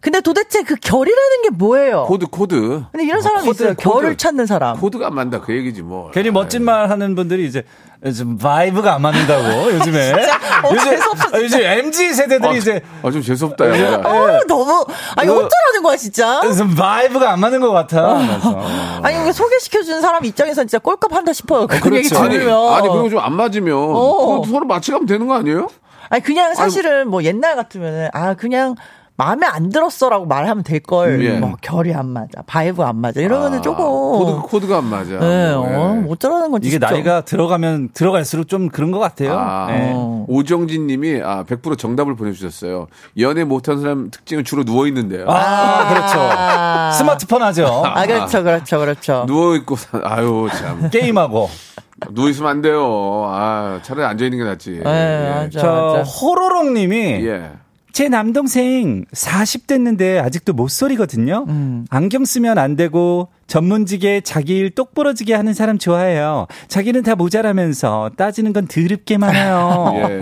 근데 0.00 0.20
도대체 0.20 0.62
그 0.62 0.76
결이라는 0.76 1.42
게 1.44 1.50
뭐예요? 1.50 2.04
코드, 2.04 2.26
코드. 2.26 2.84
근데 2.92 3.06
이런 3.06 3.22
사람이 3.22 3.46
코드, 3.46 3.62
있어요. 3.62 3.74
코드. 3.74 3.82
결을 3.82 4.16
찾는 4.16 4.44
사람. 4.44 4.78
코드가 4.78 5.06
안 5.06 5.14
맞다. 5.14 5.40
그 5.40 5.56
얘기지, 5.56 5.80
뭐. 5.82 6.10
괜히 6.10 6.30
멋진 6.30 6.62
말 6.62 6.90
하는 6.90 7.14
분들이 7.14 7.46
이제 7.46 7.64
좀 8.12 8.36
vibe가 8.36 8.94
안 8.96 9.02
맞는다고 9.02 9.72
요즘에 9.72 10.12
어, 10.64 10.70
요즘 10.72 10.92
아, 11.32 11.38
요즘 11.40 11.60
MZ 11.62 12.12
세대들이 12.12 12.58
이제 12.58 12.82
아, 13.02 13.10
좀 13.10 13.22
재수없다, 13.22 13.66
야. 13.80 13.94
어, 14.04 14.40
너무 14.46 14.84
아니 15.16 15.26
그- 15.28 15.34
어쩌라는 15.34 15.82
거야 15.82 15.96
진짜. 15.96 16.40
좀 16.56 16.74
vibe가 16.74 17.32
안 17.32 17.40
맞는 17.40 17.60
것 17.60 17.70
같아. 17.72 18.18
아니 19.02 19.20
이거 19.22 19.32
소개시켜 19.32 19.82
주는 19.82 20.00
사람 20.02 20.24
입장에선 20.24 20.66
진짜 20.66 20.78
꼴값한다 20.80 21.32
싶어요. 21.32 21.66
그 21.66 21.80
그렇죠. 21.80 21.96
얘기 21.96 22.14
아니, 22.16 22.30
들으면. 22.30 22.74
아니, 22.74 22.88
그리고 22.88 23.08
좀 23.08 23.20
안 23.24 23.32
맞으면. 23.32 23.74
어. 23.74 24.16
그거 24.42 24.44
서로 24.50 24.66
맞춰가면 24.66 25.06
되는 25.06 25.26
거 25.26 25.34
아니에요? 25.36 25.68
아니 26.10 26.22
그냥 26.22 26.54
사실은 26.54 27.08
뭐 27.08 27.22
옛날 27.24 27.56
같으면은 27.56 28.10
아 28.12 28.34
그냥 28.34 28.74
마음에 29.16 29.46
안 29.46 29.68
들었어라고 29.70 30.26
말하면 30.26 30.64
될 30.64 30.80
걸. 30.80 31.24
예. 31.24 31.38
뭐 31.38 31.54
결이 31.60 31.94
안 31.94 32.08
맞아, 32.08 32.42
vibe 32.46 32.82
안 32.82 32.96
맞아 32.96 33.20
이러면은 33.20 33.58
아, 33.58 33.62
조금. 33.62 33.84
코드, 33.84 34.32
코드 34.48 34.66
가 34.66 34.78
안 34.78 34.84
맞아. 34.86 35.18
네, 35.20 35.54
뭐, 35.54 35.68
예. 35.70 35.74
어, 35.76 36.04
어쩌라는 36.08 36.50
건지. 36.50 36.66
이게 36.66 36.78
진짜. 36.78 36.90
나이가 36.90 37.20
들어가면 37.20 37.90
들어갈수록 37.94 38.48
좀 38.48 38.68
그런 38.68 38.90
것 38.90 38.98
같아요. 38.98 39.38
아, 39.38 39.66
네. 39.70 39.92
어. 39.94 40.24
오정진 40.28 40.86
님이 40.88 41.20
아, 41.22 41.44
100% 41.44 41.78
정답을 41.78 42.16
보내주셨어요. 42.16 42.88
연애 43.18 43.44
못한 43.44 43.80
사람 43.80 44.10
특징은 44.10 44.42
주로 44.44 44.64
누워 44.64 44.86
있는데요. 44.88 45.26
아, 45.28 45.88
그렇죠. 45.88 46.18
아. 46.18 46.90
스마트폰 46.92 47.42
하죠. 47.42 47.82
아 47.84 48.04
그렇죠, 48.06 48.42
그렇죠, 48.42 48.78
그렇죠. 48.80 49.24
누워 49.28 49.54
있고, 49.56 49.76
사- 49.76 50.00
아유, 50.02 50.48
참. 50.52 50.90
게임하고. 50.90 51.48
누워 52.10 52.28
있으면 52.28 52.50
안 52.50 52.60
돼요. 52.62 53.24
아, 53.28 53.78
차라리 53.82 54.04
앉아 54.06 54.24
있는 54.24 54.38
게 54.38 54.44
낫지. 54.44 54.80
네, 54.84 55.30
맞아, 55.46 55.60
저 55.60 55.66
맞아. 55.96 56.02
호로록 56.10 56.72
님이 56.72 56.96
예. 57.26 57.52
제 57.94 58.08
남동생 58.08 59.04
40 59.12 59.68
됐는데 59.68 60.18
아직도 60.18 60.52
모쏠이거든요. 60.52 61.44
음. 61.46 61.86
안경 61.90 62.24
쓰면 62.24 62.58
안 62.58 62.74
되고 62.74 63.28
전문직에 63.46 64.20
자기 64.22 64.58
일 64.58 64.70
똑부러지게 64.70 65.32
하는 65.32 65.54
사람 65.54 65.78
좋아해요. 65.78 66.48
자기는 66.66 67.04
다 67.04 67.14
모자라면서 67.14 68.10
따지는 68.16 68.52
건 68.52 68.66
더럽게 68.66 69.16
많아요. 69.16 69.92
예. 70.10 70.20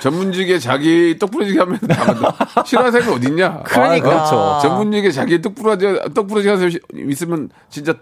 전문직에 0.00 0.58
자기 0.60 1.18
떡 1.18 1.32
부러지게 1.32 1.58
하면 1.58 1.78
가만둬. 1.80 2.32
싫어하는 2.64 2.90
사람이 2.90 3.12
어딨냐? 3.16 3.64
그러니까. 3.64 4.08
아, 4.08 4.12
그렇죠. 4.12 4.58
전문직에 4.62 5.10
자기 5.10 5.42
떡 5.42 5.56
부러지, 5.56 5.86
떡 6.14 6.26
부러지게 6.26 6.54
하는 6.54 6.70
사람이 6.70 7.12
있으면 7.12 7.50
진짜 7.68 7.92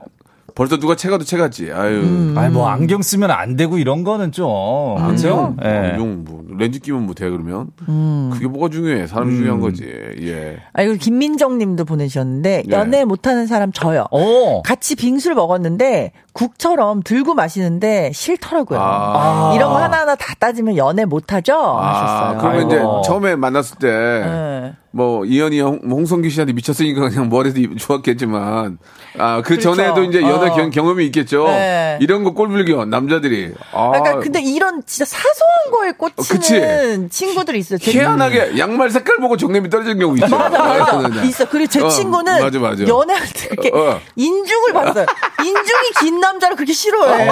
벌써 0.59 0.77
누가 0.77 0.97
채가도 0.97 1.25
채갔지. 1.25 1.71
아유. 1.73 2.00
음. 2.00 2.35
아니 2.37 2.53
뭐 2.53 2.67
안경 2.69 3.00
쓰면 3.00 3.31
안 3.31 3.55
되고 3.55 3.79
이런 3.79 4.03
거는 4.03 4.33
좀 4.33 4.97
그렇죠? 4.97 5.55
안경, 5.55 5.57
예. 5.62 5.69
안경 5.69 6.25
뭐 6.25 6.45
렌즈 6.59 6.81
끼면 6.81 7.07
못해 7.07 7.31
그러면 7.31 7.69
음. 7.88 8.31
그게 8.33 8.49
뭐가 8.49 8.69
중요해 8.69 9.07
사람이 9.07 9.37
중요한 9.37 9.61
거지 9.61 9.85
예 9.85 10.59
아, 10.73 10.83
이거 10.83 10.95
김민정 10.95 11.59
님도 11.59 11.85
보내주셨는데, 11.85 12.65
예. 12.69 12.73
연애 12.73 13.05
못하는 13.05 13.47
사람 13.47 13.73
저요. 13.73 14.07
오. 14.11 14.62
같이 14.62 14.95
빙수를 14.95 15.35
먹었는데, 15.35 16.12
국처럼 16.38 17.02
들고 17.02 17.35
마시는데 17.35 18.12
싫더라고요. 18.14 18.78
아. 18.80 19.52
이런 19.57 19.71
거 19.71 19.78
하나하나 19.78 20.14
다 20.14 20.35
따지면 20.38 20.76
연애 20.76 21.04
못하죠? 21.04 21.54
아, 21.57 21.88
하셨어요. 21.88 22.38
그러면 22.38 22.66
이제 22.68 22.76
아이고. 22.76 23.02
처음에 23.04 23.35
만났을 23.35 23.78
때, 23.78 23.88
네. 23.88 24.73
뭐, 24.92 25.25
이현이 25.25 25.61
형, 25.61 25.80
홍성기 25.90 26.30
씨한테 26.30 26.52
미쳤으니까 26.52 27.09
그냥 27.09 27.28
뭐래도 27.28 27.61
좋았겠지만, 27.76 28.78
아, 29.18 29.37
그 29.42 29.49
그렇죠. 29.49 29.75
전에도 29.75 30.04
이제 30.04 30.23
연애 30.23 30.49
어. 30.50 30.54
경, 30.54 30.71
경험이 30.71 31.07
있겠죠? 31.07 31.45
네. 31.49 31.99
이런 32.00 32.23
거 32.23 32.33
꼴불견, 32.35 32.88
남자들이. 32.88 33.52
아, 33.73 33.90
그러니까 33.90 34.21
근데 34.21 34.40
이런 34.40 34.83
진짜 34.87 35.04
사소한 35.04 35.71
거에 35.73 35.92
꽂히는 35.92 37.11
친구들이 37.11 37.59
있어요. 37.59 37.78
제- 37.78 37.90
희한하게 37.92 38.59
양말 38.59 38.90
색깔 38.90 39.16
보고 39.18 39.37
정nem이 39.37 39.68
떨어지는 39.71 39.99
경우 39.99 40.14
있죠. 40.16 40.37
맞아, 40.37 40.59
맞아. 40.62 41.09
네, 41.09 41.21
네. 41.21 41.28
있어. 41.28 41.49
그리고 41.49 41.68
제 41.71 41.83
어, 41.83 41.88
친구는 41.88 42.40
맞아, 42.40 42.59
맞아. 42.59 42.87
연애할 42.87 43.26
때 43.35 43.49
그렇게 43.49 43.71
어. 43.76 44.00
인중을 44.16 44.73
봤어요. 44.73 45.07
인중이 45.45 45.90
긴 46.00 46.21
남자를 46.28 46.56
그렇게 46.56 46.73
싫어해. 46.73 47.28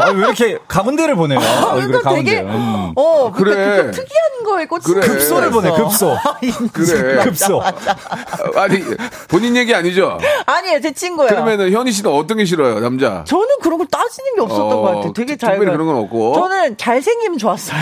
아, 0.00 0.10
왜 0.10 0.18
이렇게 0.18 0.58
가운데를 0.68 1.14
보내요? 1.14 1.38
얼굴에 1.38 1.86
그러니까 1.86 2.02
가운데. 2.02 2.24
되게 2.24 2.40
음. 2.42 2.92
어 2.96 3.32
그래. 3.32 3.54
그래. 3.54 3.82
그 3.84 3.90
특이한 3.92 4.42
거에 4.44 4.66
꽂히는 4.66 5.00
그래. 5.00 5.12
급소를 5.12 5.50
보내, 5.50 5.70
급소. 5.70 6.16
그래. 6.72 7.22
급소. 7.24 7.62
아니, 8.56 8.82
본인 9.28 9.56
얘기 9.56 9.74
아니죠? 9.74 10.18
아니에요, 10.46 10.80
제 10.80 10.92
친구예요. 10.92 11.28
그러면은 11.30 11.70
현희 11.72 11.92
씨는 11.92 12.10
어떤 12.12 12.38
게 12.38 12.44
싫어요, 12.44 12.80
남자? 12.80 13.24
저는 13.26 13.46
그런 13.62 13.78
걸 13.78 13.86
따지는 13.86 14.34
게 14.34 14.40
없었던 14.40 14.66
어, 14.72 14.76
것 14.76 14.82
같아요. 14.82 15.12
되게 15.12 15.36
특- 15.36 15.40
특별히 15.40 15.66
잘. 15.66 15.72
그런 15.72 15.86
건 15.86 15.96
없고. 15.96 16.34
저는 16.34 16.76
잘생기면 16.76 17.38
좋았어요. 17.38 17.78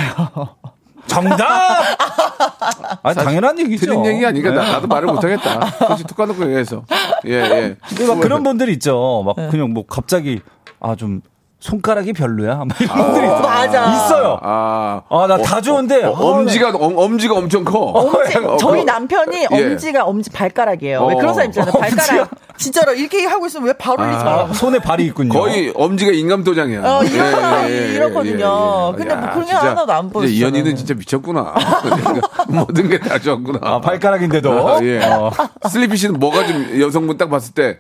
정답! 1.07 1.39
아, 3.03 3.15
당연한 3.15 3.59
얘기죠. 3.59 3.87
틀린 3.87 4.05
얘기 4.05 4.27
아니니까 4.27 4.51
네. 4.51 4.57
나, 4.57 4.73
나도 4.73 4.87
말을 4.89 5.09
못하겠다. 5.09 5.71
솔직히 5.87 6.07
툭 6.09 6.17
까놓고 6.19 6.43
얘기해서. 6.45 6.83
예, 7.27 7.33
예. 7.33 8.05
막 8.07 8.21
그런 8.21 8.43
분들 8.43 8.69
있죠. 8.71 9.23
막 9.25 9.35
네. 9.37 9.49
그냥 9.51 9.73
뭐 9.73 9.85
갑자기 9.87 10.41
아 10.81 10.95
좀 10.95 11.21
손가락이 11.61 12.13
별로야. 12.13 12.63
막 12.65 12.81
이런 12.81 12.97
분들이 12.97 13.27
있어. 13.27 13.41
맞아. 13.41 13.93
있어요. 13.93 14.39
아. 14.43 15.03
아, 15.09 15.27
나 15.27 15.39
다 15.39 15.61
좋은데. 15.61 16.05
어, 16.05 16.15
아, 16.15 16.21
엄지가, 16.21 16.71
엄, 16.77 16.97
엄지가 16.97 17.35
엄청 17.35 17.65
커. 17.65 17.79
엄지, 17.81 18.39
어, 18.39 18.57
저희 18.59 18.81
그- 18.83 18.87
남편이 18.87 19.47
예. 19.51 19.65
엄지가 19.71 20.05
엄지 20.05 20.31
발가락이에요. 20.31 21.05
왜 21.05 21.15
어. 21.15 21.19
그런 21.19 21.35
사람 21.35 21.51
있잖아요. 21.51 21.73
발가락. 21.73 22.31
진짜로 22.59 22.93
이렇게 22.95 23.25
하고 23.25 23.47
있으면 23.47 23.67
왜 23.67 23.73
발 23.73 23.99
올리지 24.01 24.23
마. 24.23 24.31
아, 24.43 24.53
손에 24.53 24.79
발이 24.79 25.05
있군요. 25.07 25.33
거의 25.33 25.73
엄지가 25.75 26.13
인감도장이야. 26.13 26.81
어, 26.85 27.03
이렇- 27.03 27.69
이렇거든요. 27.93 28.93
근데 28.97 29.15
뭐 29.17 29.31
그런 29.31 29.45
게 29.47 29.53
하나도 29.53 29.93
안 29.93 30.11
보였어요, 30.11 30.33
이현이는 30.33 30.63
저는. 30.65 30.77
진짜 30.77 30.95
미쳤구나. 30.95 31.55
모든 32.51 32.89
게 32.89 32.99
다 33.01 33.19
좋았구나. 33.19 33.59
아, 33.63 33.81
발가락인데도. 33.81 34.69
아, 34.69 34.79
예. 34.83 35.01
어. 35.05 35.31
슬리피 35.69 35.97
씨는 35.97 36.21
뭐가 36.21 36.47
좀 36.47 36.81
여성분 36.81 37.17
딱 37.17 37.31
봤을 37.31 37.53
때, 37.55 37.79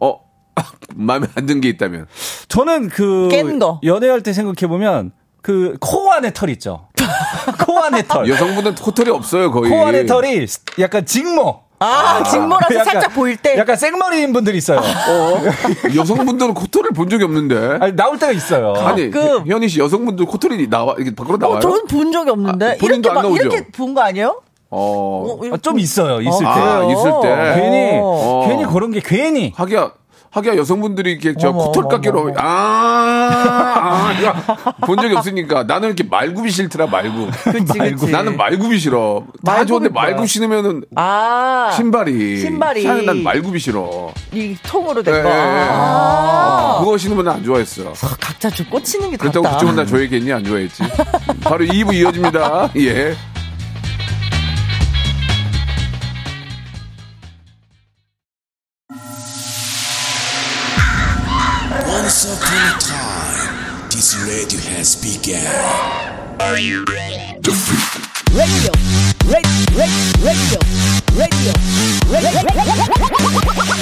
어, 0.00 0.20
마음에 0.94 1.26
안 1.34 1.46
든 1.46 1.60
게 1.60 1.68
있다면. 1.68 2.06
저는 2.48 2.88
그 2.88 3.28
깬 3.30 3.58
거. 3.58 3.80
연애할 3.84 4.22
때 4.22 4.32
생각해 4.32 4.68
보면 4.68 5.12
그 5.42 5.76
코 5.80 6.12
안에 6.12 6.32
털 6.32 6.50
있죠. 6.50 6.88
코 7.64 7.78
안에 7.78 8.02
털. 8.06 8.28
여성분은 8.28 8.74
코털이 8.76 9.10
없어요, 9.10 9.50
거의. 9.50 9.70
코 9.70 9.86
안에 9.86 10.06
털이 10.06 10.46
약간 10.80 11.06
직모. 11.06 11.60
아, 11.80 12.24
직모라서 12.24 12.74
약간- 12.74 12.84
살짝 12.84 13.14
보일 13.14 13.36
때. 13.36 13.56
약간 13.56 13.76
생머리인 13.76 14.32
분들이 14.32 14.58
있어요. 14.58 14.78
어? 14.80 15.42
여성분들은 15.94 16.54
코털을 16.54 16.90
본 16.90 17.08
적이 17.08 17.22
없는데. 17.24 17.78
아니, 17.80 17.94
나올 17.94 18.18
때가 18.18 18.32
있어요. 18.32 18.74
아니, 18.78 19.10
가끔. 19.12 19.46
현희 19.46 19.68
씨 19.68 19.78
여성분들 19.78 20.26
코털이 20.26 20.68
나와, 20.68 20.96
이게 20.98 21.14
밖으로 21.14 21.36
나와요? 21.38 21.58
어, 21.58 21.60
저는 21.60 21.86
본 21.86 22.10
적이 22.10 22.30
없는데. 22.30 22.66
아, 22.72 22.76
본인도 22.80 23.08
이렇게 23.08 23.08
안 23.10 23.14
막, 23.14 23.22
나오죠? 23.22 23.42
이렇게 23.42 23.66
본 23.68 23.94
거 23.94 24.00
아니에요? 24.02 24.42
어. 24.70 25.38
어, 25.40 25.40
아, 25.52 25.56
좀 25.58 25.78
있어요. 25.78 26.20
있을 26.20 26.44
어, 26.44 26.52
때. 26.54 26.60
아? 26.60 26.84
있을 26.90 27.12
때. 27.22 27.60
괜히 27.60 28.00
어. 28.02 28.44
괜히 28.48 28.64
그런 28.66 28.90
게 28.90 29.00
괜히 29.02 29.52
하기야 29.56 29.92
하기야 30.30 30.56
여성분들이 30.56 31.12
이렇게 31.12 31.34
저 31.40 31.52
코털깎이로. 31.52 32.34
아, 32.36 32.42
아, 33.80 34.12
이거 34.18 34.32
본 34.86 34.98
적이 35.00 35.16
없으니까 35.16 35.64
나는 35.64 35.88
이렇게 35.88 36.04
말굽이 36.04 36.50
싫더라 36.50 36.86
말굽. 36.86 37.30
그치, 37.44 37.78
그치. 37.78 38.06
나는 38.10 38.36
말굽이 38.36 38.78
싫어. 38.78 39.24
다 39.44 39.64
좋은데? 39.64 39.88
말굽 39.88 40.28
신으면은 40.28 40.84
아. 40.96 41.70
신발이 41.74 42.38
신발이. 42.40 42.82
희한해, 42.82 43.02
난 43.02 43.22
말굽이 43.22 43.58
싫어. 43.58 44.12
이 44.32 44.56
통으로 44.62 45.02
된 45.02 45.14
예, 45.16 45.22
거. 45.22 45.28
예, 45.30 45.32
예. 45.34 45.38
아. 45.70 46.76
그거 46.80 46.98
신으면 46.98 47.24
난안 47.24 47.44
좋아했어. 47.44 47.92
각자 48.20 48.50
좀 48.50 48.66
꽂히는 48.70 49.10
게 49.10 49.16
그렇다고. 49.16 49.48
그쪽은 49.50 49.76
나 49.76 49.84
좋아했겠니 49.86 50.32
안 50.32 50.44
좋아했지. 50.44 50.82
바로 51.42 51.64
2부 51.64 51.94
이어집니다. 51.94 52.70
예. 52.76 53.14
Time, 64.38 64.46
this 64.46 64.68
radio 64.68 64.76
has 64.76 64.96
begun. 64.96 66.48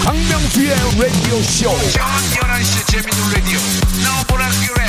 박명수의 0.04 0.70
라디오 0.70 1.42
쇼. 1.42 1.70
저녁 1.90 2.08
11시 2.30 2.86
재밌는 2.90 3.18
라디오. 3.34 3.58
너보라 4.04 4.48
그래. 4.66 4.82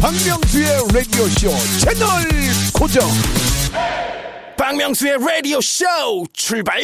박명수의 0.00 0.66
라디오 0.92 1.28
쇼 1.28 1.50
채널 1.78 2.08
고정. 2.74 3.08
박명수의 4.56 5.18
라디오 5.20 5.60
쇼 5.60 5.84
출발. 6.32 6.80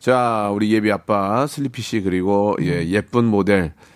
자, 0.00 0.50
우리 0.52 0.72
예비 0.72 0.92
아빠 0.92 1.46
슬리피 1.46 1.82
씨 1.82 2.00
그리고 2.00 2.56
예, 2.62 2.86
예쁜 2.88 3.24
모델 3.24 3.64
어, 3.64 3.87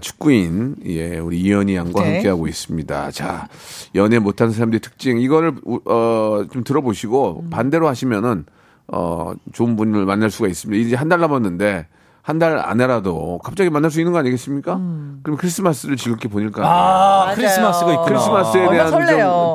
축구인 0.00 0.76
예, 0.86 1.18
우리 1.18 1.40
이현희 1.40 1.74
양과 1.76 2.02
네. 2.02 2.14
함께 2.14 2.28
하고 2.28 2.46
있습니다. 2.48 3.10
자, 3.12 3.48
연애 3.94 4.18
못하는 4.18 4.52
사람들의 4.52 4.80
특징 4.80 5.18
이거를 5.20 5.52
우- 5.64 5.80
어, 5.84 6.44
좀 6.52 6.64
들어보시고 6.64 7.44
반대로 7.50 7.86
하시면은 7.88 8.44
어, 8.88 9.32
좋은 9.52 9.76
분을 9.76 10.04
만날 10.06 10.30
수가 10.30 10.48
있습니다. 10.48 10.86
이제 10.86 10.96
한 10.96 11.08
달 11.08 11.20
남았는데 11.20 11.86
한 12.22 12.38
달 12.38 12.58
안에라도 12.58 13.38
갑자기 13.42 13.70
만날 13.70 13.90
수 13.90 14.00
있는 14.00 14.12
거 14.12 14.18
아니겠습니까? 14.18 14.74
그럼 15.22 15.38
크리스마스를 15.38 15.96
즐겁게 15.96 16.28
보낼 16.28 16.50
거 16.52 16.62
아니에요. 16.62 16.74
아. 16.76 17.34
크리스마스가 17.34 17.90
있구나. 17.92 18.04
크리스마스에 18.06 18.68
대한. 18.68 18.90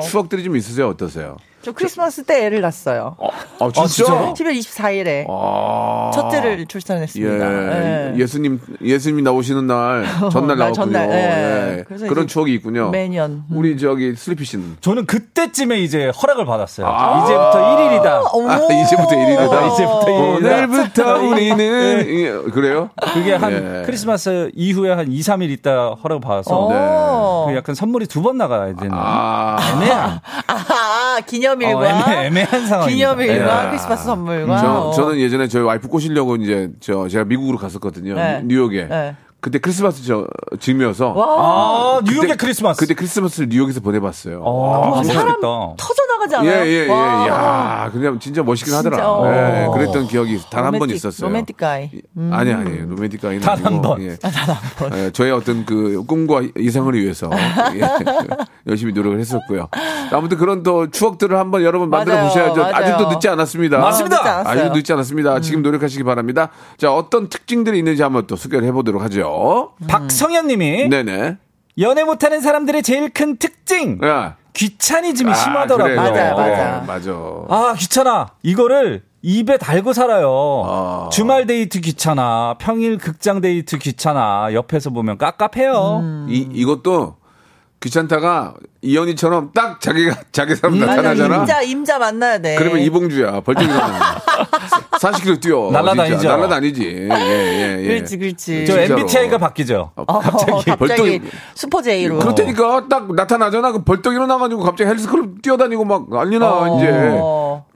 추억들이 0.10 0.42
좀 0.42 0.56
있으세요? 0.56 0.88
어떠세요? 0.88 1.36
저 1.64 1.72
크리스마스 1.72 2.22
때 2.24 2.44
애를 2.46 2.60
낳았어요. 2.60 3.16
아, 3.60 3.70
진짜? 3.72 3.86
진짜요? 3.86 4.34
12월 4.34 4.58
24일에 4.58 5.26
아. 5.28 6.10
첫째를 6.12 6.66
출산했습니다. 6.66 7.46
예. 7.46 8.12
예. 8.14 8.18
예수님, 8.18 8.60
예수님 8.82 9.24
나오시는 9.24 9.66
날, 9.66 10.04
전날 10.30 10.56
날 10.56 10.58
나왔군요. 10.58 10.74
전날, 10.74 11.08
예. 11.10 11.78
예. 11.78 11.84
그래서 11.88 12.06
그런 12.06 12.26
추억이 12.26 12.52
있군요. 12.54 12.90
매년. 12.90 13.44
음. 13.50 13.56
우리 13.56 13.78
저기 13.78 14.14
슬리피 14.14 14.44
씨는. 14.44 14.76
저는 14.80 15.06
그때쯤에 15.06 15.78
이제 15.80 16.10
허락을 16.10 16.44
받았어요. 16.44 16.86
아. 16.86 17.24
이제부터 17.24 17.76
1일이다. 17.76 18.28
어머. 18.34 18.50
아, 18.50 18.56
이제부터 18.82 19.14
일일이다. 19.14 19.42
아, 19.42 19.66
이제부터 19.66 20.10
일일이다. 20.10 20.56
오늘부터 20.56 21.14
우리는. 21.24 22.08
이- 22.08 22.50
그래요? 22.52 22.90
그게 23.14 23.34
한 23.34 23.52
예. 23.52 23.82
크리스마스 23.86 24.50
이후에 24.54 24.92
한 24.92 25.10
2, 25.10 25.20
3일 25.20 25.50
있다 25.50 25.94
허락을 26.02 26.20
받아서 26.20 26.50
어. 26.54 27.46
그 27.48 27.56
약간 27.56 27.74
선물이 27.74 28.06
두 28.06 28.24
번 28.24 28.38
나가야 28.38 28.74
되는 28.74 28.90
아. 28.92 29.56
애매한 29.74 30.20
아, 30.48 30.54
기념일과 31.20 31.78
어, 31.78 31.84
애매, 31.84 32.26
애매한 32.26 32.66
상황입니다. 32.66 32.86
기념일과 33.14 33.64
예. 33.64 33.68
크리스마스 33.70 34.04
선물과 34.04 34.58
저, 34.58 34.72
어. 34.72 34.92
저는 34.92 35.18
예전에 35.18 35.48
저희 35.48 35.62
와이프 35.62 35.88
꼬시려고 35.88 36.36
이제 36.36 36.70
저 36.80 37.08
제가 37.08 37.24
미국으로 37.24 37.58
갔었거든요. 37.58 38.14
네. 38.14 38.42
뉴욕에. 38.44 38.86
네. 38.86 39.16
그때 39.44 39.58
크리스마스 39.58 40.02
저 40.06 40.26
즈음이어서 40.58 41.12
와. 41.12 41.26
아, 41.38 42.00
뉴욕의 42.02 42.30
그때- 42.30 42.36
크리스마스. 42.36 42.80
그때 42.80 42.94
크리스마스를 42.94 43.50
뉴욕에서 43.50 43.80
보내봤어요. 43.80 44.42
아, 44.42 45.02
사람 45.04 45.26
멋있겠다. 45.26 45.40
터져 45.76 46.02
나가지 46.08 46.34
예, 46.34 46.38
않아요? 46.50 46.64
예, 46.66 46.70
예. 46.86 46.88
와. 46.88 47.28
야, 47.28 47.90
그냥 47.92 48.18
진짜 48.18 48.42
멋있긴 48.42 48.72
진짜, 48.72 48.78
하더라. 48.88 49.06
어. 49.10 49.26
예, 49.26 49.68
그랬던 49.74 50.06
기억이 50.06 50.40
단 50.50 50.64
한 50.64 50.78
번 50.78 50.88
있었어요. 50.88 51.28
로맨틱 51.28 51.58
가이. 51.58 51.90
음. 52.16 52.30
아니, 52.32 52.54
아니, 52.54 52.78
로맨틱 52.80 53.20
가이는 53.20 53.42
단한 53.42 53.82
번. 53.82 54.00
예. 54.00 54.16
예, 54.94 55.10
저의 55.10 55.32
어떤 55.32 55.66
그 55.66 56.02
꿈과 56.06 56.40
이상을 56.56 56.94
위해서 56.94 57.28
예, 57.74 57.80
열심히 58.66 58.94
노력을 58.94 59.20
했었고요. 59.20 59.68
아무튼 60.10 60.38
그런 60.38 60.62
또 60.62 60.90
추억들을 60.90 61.36
한번 61.38 61.62
여러분 61.64 61.90
만들어 61.90 62.22
보셔야죠. 62.22 62.64
아직도 62.64 63.08
늦지 63.10 63.28
않았습니다. 63.28 63.76
맞습니다. 63.78 64.38
늦지. 64.38 64.48
아직도 64.48 64.74
늦지 64.74 64.92
않았습니다. 64.94 65.40
지금 65.40 65.60
노력하시기 65.60 66.02
바랍니다. 66.04 66.48
자, 66.78 66.90
어떤 66.94 67.28
특징들이 67.28 67.76
있는지 67.78 68.02
한번 68.02 68.26
또 68.26 68.36
소개를 68.36 68.66
해보도록 68.68 69.02
하죠. 69.02 69.33
박성현 69.88 70.46
님이 70.48 70.88
네네. 70.88 71.36
연애 71.78 72.04
못하는 72.04 72.40
사람들의 72.40 72.82
제일 72.82 73.10
큰 73.10 73.36
특징 73.36 73.98
야. 74.04 74.36
귀차니즘이 74.54 75.30
아, 75.30 75.34
심하더라고요. 75.34 75.96
맞아요, 75.96 76.36
그래, 76.36 76.56
맞아요. 76.56 76.84
맞아. 76.86 77.12
아, 77.48 77.74
귀찮아. 77.76 78.28
이거를 78.42 79.02
입에 79.22 79.56
달고 79.56 79.92
살아요. 79.92 80.62
아. 80.66 81.08
주말 81.10 81.46
데이트 81.46 81.80
귀찮아. 81.80 82.56
평일 82.58 82.98
극장 82.98 83.40
데이트 83.40 83.78
귀찮아. 83.78 84.52
옆에서 84.52 84.90
보면 84.90 85.18
깝깝해요. 85.18 86.26
이, 86.28 86.48
이것도 86.52 87.16
귀찮다가 87.84 88.54
이현이처럼 88.80 89.50
딱 89.54 89.78
자기가 89.78 90.16
자기 90.32 90.56
사람 90.56 90.78
맞아, 90.78 90.96
나타나잖아. 90.96 91.36
임자 91.36 91.62
임자 91.62 91.98
만나야 91.98 92.38
돼. 92.38 92.54
그러면 92.56 92.80
이봉주야. 92.80 93.40
벌떡 93.42 93.62
일어나. 93.64 94.16
40km 95.00 95.40
뛰어. 95.42 95.70
날라다니죠. 95.70 96.26
날라다니지. 96.28 97.08
예, 97.10 97.14
예, 97.14 97.78
예. 97.82 97.86
그렇지 97.88 98.16
그렇지. 98.16 98.64
저. 98.66 98.80
MBTI가 98.80 99.36
바뀌죠. 99.36 99.90
어, 99.96 100.04
갑자기 100.18 100.70
갑자기, 100.70 101.18
벌떡이- 101.20 101.22
슈퍼 101.54 101.82
J로. 101.82 102.18
그렇다니까 102.20 102.86
딱 102.88 103.14
나타나잖아. 103.14 103.72
그 103.72 103.84
벌떡 103.84 104.14
일어나가지고 104.14 104.62
갑자기 104.62 104.88
헬스클럽 104.90 105.42
뛰어다니고 105.42 105.84
막 105.84 106.08
난리나 106.10 106.46
어. 106.48 106.76
이제. 106.78 106.90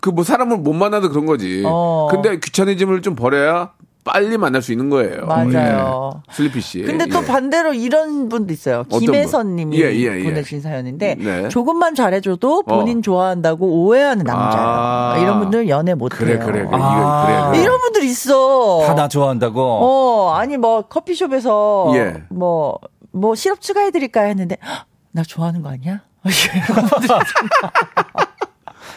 그 0.00 0.08
뭐 0.10 0.24
사람을 0.24 0.56
못 0.58 0.72
만나도 0.72 1.10
그런 1.10 1.26
거지. 1.26 1.62
어. 1.66 2.08
근데 2.10 2.40
귀차니즘을 2.40 3.02
좀 3.02 3.14
버려야 3.14 3.72
빨리 4.12 4.36
만날 4.38 4.62
수 4.62 4.72
있는 4.72 4.90
거예요. 4.90 5.26
맞아요. 5.26 6.10
예. 6.28 6.32
슬리피 6.32 6.60
씨. 6.60 6.82
근데 6.82 7.06
또 7.06 7.22
예. 7.22 7.26
반대로 7.26 7.74
이런 7.74 8.28
분도 8.28 8.52
있어요. 8.52 8.84
김혜선 8.84 9.54
님이 9.56 9.76
분? 9.78 9.86
예, 9.86 9.92
예, 9.94 10.18
예. 10.20 10.24
보내주신 10.24 10.60
사연인데 10.60 11.16
네. 11.18 11.48
조금만 11.48 11.94
잘해줘도 11.94 12.62
본인 12.62 13.02
좋아한다고 13.02 13.84
오해하는 13.84 14.24
남자. 14.24 14.58
아. 14.58 15.16
이런 15.18 15.40
분들 15.40 15.68
연애 15.68 15.94
못해요. 15.94 16.18
그래 16.20 16.38
그래 16.38 16.64
그래. 16.66 16.68
아. 16.80 17.26
그래. 17.26 17.50
그래. 17.52 17.62
이런 17.62 17.80
분들 17.80 18.02
있어. 18.04 18.84
다 18.86 18.94
나 18.98 19.06
좋아한다고. 19.08 19.60
어, 19.62 20.32
아니 20.34 20.56
뭐 20.56 20.82
커피숍에서 20.82 21.92
예. 21.94 22.22
뭐, 22.30 22.78
뭐 23.12 23.34
시럽 23.36 23.60
추가해드릴까요 23.60 24.28
했는데 24.28 24.56
헉, 24.66 24.86
나 25.12 25.22
좋아하는 25.22 25.62
거 25.62 25.68
아니야? 25.70 26.00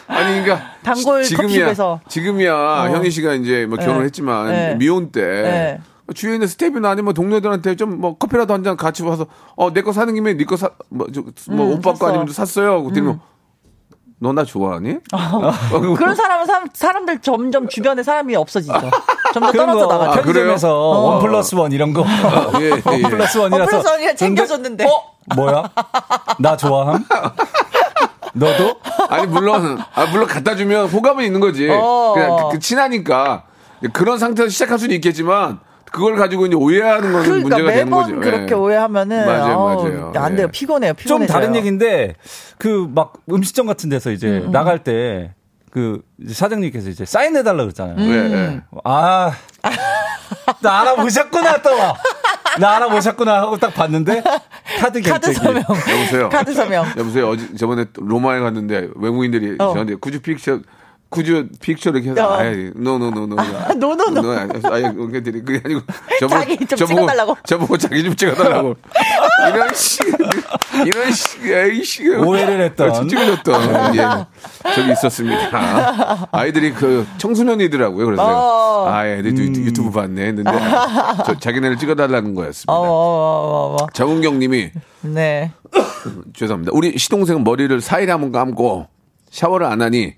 아니 0.08 0.42
그러니까 0.42 0.60
단골 0.82 1.22
지- 1.24 1.34
커피숍에서. 1.36 2.00
지금이야 2.08 2.90
현희 2.90 3.10
씨가 3.10 3.34
이제 3.34 3.66
뭐 3.66 3.78
결혼했지만 3.78 4.46
네. 4.48 4.74
미혼 4.76 5.10
때 5.12 5.20
네. 5.22 5.80
주위에 6.14 6.34
있는 6.34 6.46
스태프나 6.46 6.90
아니면 6.90 7.14
동료들한테 7.14 7.76
좀 7.76 7.98
뭐 8.00 8.16
커피라도 8.18 8.52
한 8.54 8.62
잔 8.64 8.76
같이 8.76 9.02
와서 9.02 9.26
어 9.56 9.70
내 9.72 9.82
거 9.82 9.92
사는 9.92 10.12
김에 10.14 10.34
네 10.34 10.44
거 10.44 10.56
사 10.56 10.70
뭐 10.90 11.06
뭐 11.48 11.66
음, 11.66 11.72
오빠 11.72 11.92
거 11.92 11.96
샀어. 11.98 12.06
아니면 12.08 12.26
샀어요. 12.32 12.82
그랬더니 12.84 13.16
너나 14.18 14.44
좋아하니? 14.44 14.98
어, 15.12 15.50
그런 15.98 16.14
사람은 16.14 16.46
사람, 16.46 16.68
사람들 16.72 17.18
점점 17.22 17.66
주변에 17.68 18.04
사람이 18.04 18.36
없어지죠. 18.36 18.72
점점 19.34 19.52
떨어져 19.52 19.86
거 19.88 19.92
나가죠. 19.92 20.10
아? 20.20 20.22
편의점에서 20.22 20.78
원 20.78 21.20
플러스 21.20 21.54
원 21.56 21.72
이런 21.72 21.92
거. 21.92 22.04
예, 22.60 22.64
예, 22.66 22.70
원 22.84 22.98
예. 22.98 23.02
플러스 23.02 23.38
원이라서. 23.38 23.62
원 23.62 23.66
플러스 23.82 23.88
원이라 23.88 24.14
챙겨줬는데. 24.14 24.84
근데, 24.84 24.94
어? 24.94 25.34
뭐야? 25.34 25.64
나 26.38 26.56
좋아함? 26.56 27.04
너도? 28.32 28.76
아니 29.08 29.26
물론 29.26 29.78
아 29.94 30.06
물론 30.06 30.26
갖다 30.26 30.54
주면 30.56 30.86
호감은 30.88 31.24
있는 31.24 31.40
거지. 31.40 31.68
어. 31.70 32.12
그냥 32.14 32.36
그, 32.36 32.48
그 32.52 32.58
친하니까 32.58 33.44
그런 33.92 34.18
상태에서 34.18 34.50
시작할 34.50 34.78
수는 34.78 34.94
있겠지만 34.96 35.58
그걸 35.90 36.16
가지고 36.16 36.46
이제 36.46 36.56
오해하는 36.56 37.12
건 37.12 37.22
그러니까 37.22 37.48
문제가 37.48 37.70
되는 37.70 37.84
매번 37.84 38.02
거죠. 38.02 38.20
그렇게 38.20 38.52
예. 38.52 38.54
오해하면은 38.54 39.26
맞아요, 39.26 39.58
맞아요. 39.64 40.12
안 40.16 40.36
돼요. 40.36 40.46
예. 40.46 40.50
피곤해요. 40.50 40.92
좀 40.94 40.96
피곤해져요. 40.96 41.32
다른 41.40 41.54
얘기인데 41.56 42.14
그 42.58 42.86
막 42.94 43.12
음식점 43.30 43.66
같은 43.66 43.90
데서 43.90 44.10
이제 44.10 44.26
음, 44.28 44.50
나갈 44.50 44.82
때 44.84 45.34
그 45.72 46.02
사장님께서 46.30 46.90
이제 46.90 47.06
사인해 47.06 47.42
달라 47.42 47.62
그랬잖아요. 47.62 47.96
예, 47.98 48.12
예. 48.14 48.60
아, 48.84 49.32
나 50.60 50.80
알아보셨구나 50.82 51.62
또. 51.62 51.70
나 52.60 52.76
알아보셨구나 52.76 53.40
하고 53.40 53.56
딱 53.56 53.72
봤는데 53.72 54.22
카드 54.82 55.00
카드. 55.00 55.32
서명. 55.32 55.62
여보세요. 55.68 56.28
카드 56.28 56.52
서명. 56.52 56.84
여보세요. 56.96 57.28
어제 57.28 57.54
저번에 57.56 57.84
또 57.92 58.02
로마에 58.04 58.40
갔는데 58.40 58.88
외국인들이 58.96 59.56
어. 59.60 59.72
저한테 59.72 59.94
could 59.94 60.20
you 60.20 60.32
picture 60.32 60.60
could 61.12 61.46
you 61.60 61.69
picture 61.69 61.90
이렇게 61.90 62.10
해서 62.10 62.26
어. 62.26 62.38
아예 62.38 62.70
노노노노 62.74 63.36
노노노. 63.76 64.32
아예 64.72 64.82
그게 64.92 65.22
들이 65.22 65.40
그게 65.42 65.60
아니고 65.64 65.82
저보고 66.20 66.40
자기 66.40 66.56
좀 66.56 66.66
저보고- 66.78 66.88
찍어달라고. 66.88 67.36
저보고 67.46 67.76
자기 67.78 68.02
좀 68.02 68.16
찍어달라고 68.16 68.74
이런 69.54 69.74
씨 69.74 70.00
이런 70.86 71.12
씨 71.12 71.38
에이 71.52 71.84
씨 71.84 72.08
오해를 72.08 72.60
했던. 72.62 72.92
찌질렸던 72.94 73.94
예 73.96 74.26
저기 74.74 74.92
있었습니다 74.92 76.28
아이들이 76.32 76.72
그 76.72 77.06
청소년이더라고요 77.18 78.06
그래서 78.06 78.22
어. 78.24 78.88
아 78.88 79.06
애들도 79.06 79.42
음. 79.42 79.54
유튜브 79.66 79.90
봤네 79.90 80.26
했는데 80.28 80.50
저 81.26 81.38
자기네를 81.38 81.76
찍어달라는 81.76 82.34
거였습니다 82.34 82.72
어. 82.74 83.76
정은경님이 83.92 84.70
네. 85.02 85.52
죄송합니다. 86.34 86.70
우리 86.74 86.96
시동생은 86.96 87.44
머리를 87.44 87.80
사이에 87.80 88.08
한번 88.10 88.32
감고 88.32 88.86
샤워를 89.30 89.66
안 89.66 89.82
하니 89.82 90.14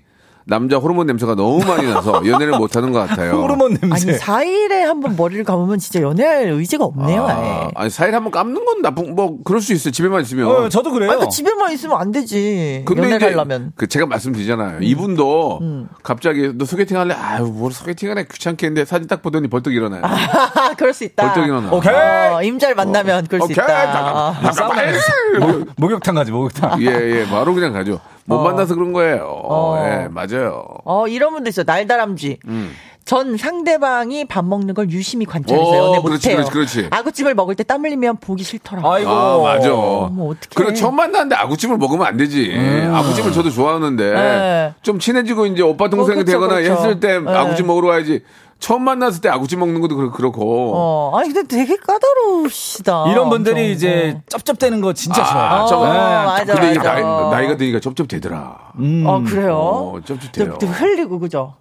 남자 0.47 0.77
호르몬 0.77 1.07
냄새가 1.07 1.33
너무 1.35 1.65
많이 1.65 1.87
나서 1.91 2.21
연애를 2.27 2.57
못 2.57 2.75
하는 2.75 2.91
것 2.91 2.99
같아요. 3.07 3.31
호르몬 3.33 3.77
냄새. 3.81 4.11
아니 4.11 4.19
4일에 4.19 4.81
한 4.81 4.99
번 5.01 5.15
머리를 5.17 5.43
감으면 5.43 5.77
진짜 5.79 6.01
연애할 6.01 6.47
의지가 6.49 6.85
없네요. 6.85 7.25
아예. 7.27 7.49
아, 7.49 7.69
아니 7.75 7.89
사이에 7.89 8.11
한번 8.13 8.31
감는 8.31 8.63
건 8.63 8.81
나쁜 8.81 9.15
뭐 9.15 9.37
그럴 9.43 9.59
수 9.61 9.73
있어요. 9.73 9.91
집에만 9.91 10.21
있으면. 10.21 10.47
어, 10.47 10.69
저도 10.69 10.91
그래요. 10.91 11.11
아니, 11.11 11.19
그 11.19 11.29
집에만 11.29 11.71
있으면 11.73 11.97
안 11.99 12.11
되지. 12.11 12.83
근데 12.85 13.03
연애 13.03 13.15
이제 13.17 13.25
가려면. 13.31 13.71
그 13.75 13.87
제가 13.87 14.05
말씀드리잖아요. 14.05 14.79
이분도 14.81 15.59
갑자기 16.03 16.51
너 16.55 16.65
소개팅 16.65 16.97
할래? 16.99 17.13
아유 17.15 17.45
뭘 17.45 17.71
소개팅 17.73 18.09
하네 18.11 18.25
귀찮게 18.31 18.67
했는데 18.67 18.85
사진 18.85 19.07
딱 19.07 19.21
보더니 19.21 19.47
벌떡 19.47 19.73
일어나요. 19.73 20.03
그럴 20.77 20.93
수 20.93 21.03
있다. 21.03 21.23
벌떡 21.25 21.45
일어나. 21.45 21.71
오케이. 21.71 21.93
어, 21.93 22.41
임잘 22.43 22.75
만나면 22.75 23.25
그럴 23.27 23.41
수 23.41 23.45
오케이. 23.45 23.53
있다. 23.53 23.91
잠깐만. 23.91 24.15
아. 24.15 24.51
잠깐만. 24.51 24.93
목, 25.39 25.67
목욕탕 25.77 26.15
가지 26.15 26.31
목욕탕. 26.31 26.81
예, 26.81 26.85
예, 27.21 27.25
바로 27.29 27.53
그냥 27.53 27.73
가죠. 27.73 27.99
못 28.25 28.39
만나서 28.41 28.75
그런 28.75 28.91
거예요. 28.93 29.23
어. 29.43 29.77
예, 29.85 30.07
맞아요. 30.09 30.65
어, 30.83 31.07
이런 31.07 31.33
분도 31.33 31.49
있어. 31.49 31.63
날다람쥐. 31.63 32.39
음. 32.47 32.71
전 33.05 33.37
상대방이 33.37 34.25
밥 34.25 34.43
먹는 34.43 34.73
걸 34.73 34.89
유심히 34.89 35.25
관찰해서 35.27 35.63
오, 35.63 35.75
연애 35.75 36.01
그렇지, 36.01 36.29
못해요. 36.29 36.35
그렇지, 36.49 36.51
그렇지. 36.77 36.87
아구찜을 36.89 37.35
먹을 37.35 37.53
때 37.53 37.63
땀 37.63 37.85
흘리면 37.85 38.17
보기 38.17 38.43
싫더라고. 38.43 38.91
아이고. 38.91 39.11
아, 39.11 39.37
맞아. 39.43 39.71
어머, 39.75 40.23
어떡해. 40.23 40.37
그리고 40.55 40.73
처음 40.73 40.95
만났는데 40.95 41.35
아구찜을 41.35 41.77
먹으면 41.77 42.03
안 42.07 42.17
되지. 42.17 42.51
아구찜을 42.91 43.31
저도 43.31 43.51
좋아하는데 43.51 44.11
네. 44.11 44.73
좀 44.81 44.97
친해지고 44.97 45.45
이제 45.45 45.61
오빠 45.61 45.87
동생이 45.87 46.21
어, 46.21 46.23
그쵸, 46.23 46.31
되거나 46.31 46.55
그쵸. 46.55 46.71
했을 46.71 46.99
때 46.99 47.19
네. 47.19 47.31
아구찜 47.31 47.67
먹으러 47.67 47.89
와야지. 47.89 48.23
처음 48.59 48.83
만났을 48.83 49.21
때 49.21 49.29
아구찜 49.29 49.59
먹는 49.59 49.81
것도 49.81 49.95
그렇- 49.95 50.11
그렇고. 50.11 50.71
어, 50.75 51.17
아니 51.17 51.31
근데 51.31 51.47
되게 51.47 51.75
까다로우시다. 51.77 53.11
이런 53.11 53.29
분들이 53.29 53.55
엄청. 53.61 53.71
이제 53.71 54.21
쩝쩝대는 54.29 54.81
거 54.81 54.93
진짜 54.93 55.21
아, 55.23 55.65
좋아해요. 55.65 55.67
쩝- 55.67 55.81
어, 55.81 55.85
네. 55.85 56.25
맞아, 56.25 56.53
근데 56.61 56.77
맞아. 56.77 56.93
나이, 56.93 57.03
나이가 57.31 57.57
드니까 57.57 57.79
쩝쩝되더라. 57.79 58.57
어, 59.05 59.23
그래요? 59.25 59.57
어, 59.57 59.99
쩝쩝대요. 60.03 60.45
좀, 60.51 60.59
좀 60.59 60.69
흘리고 60.69 61.19
그죠? 61.19 61.55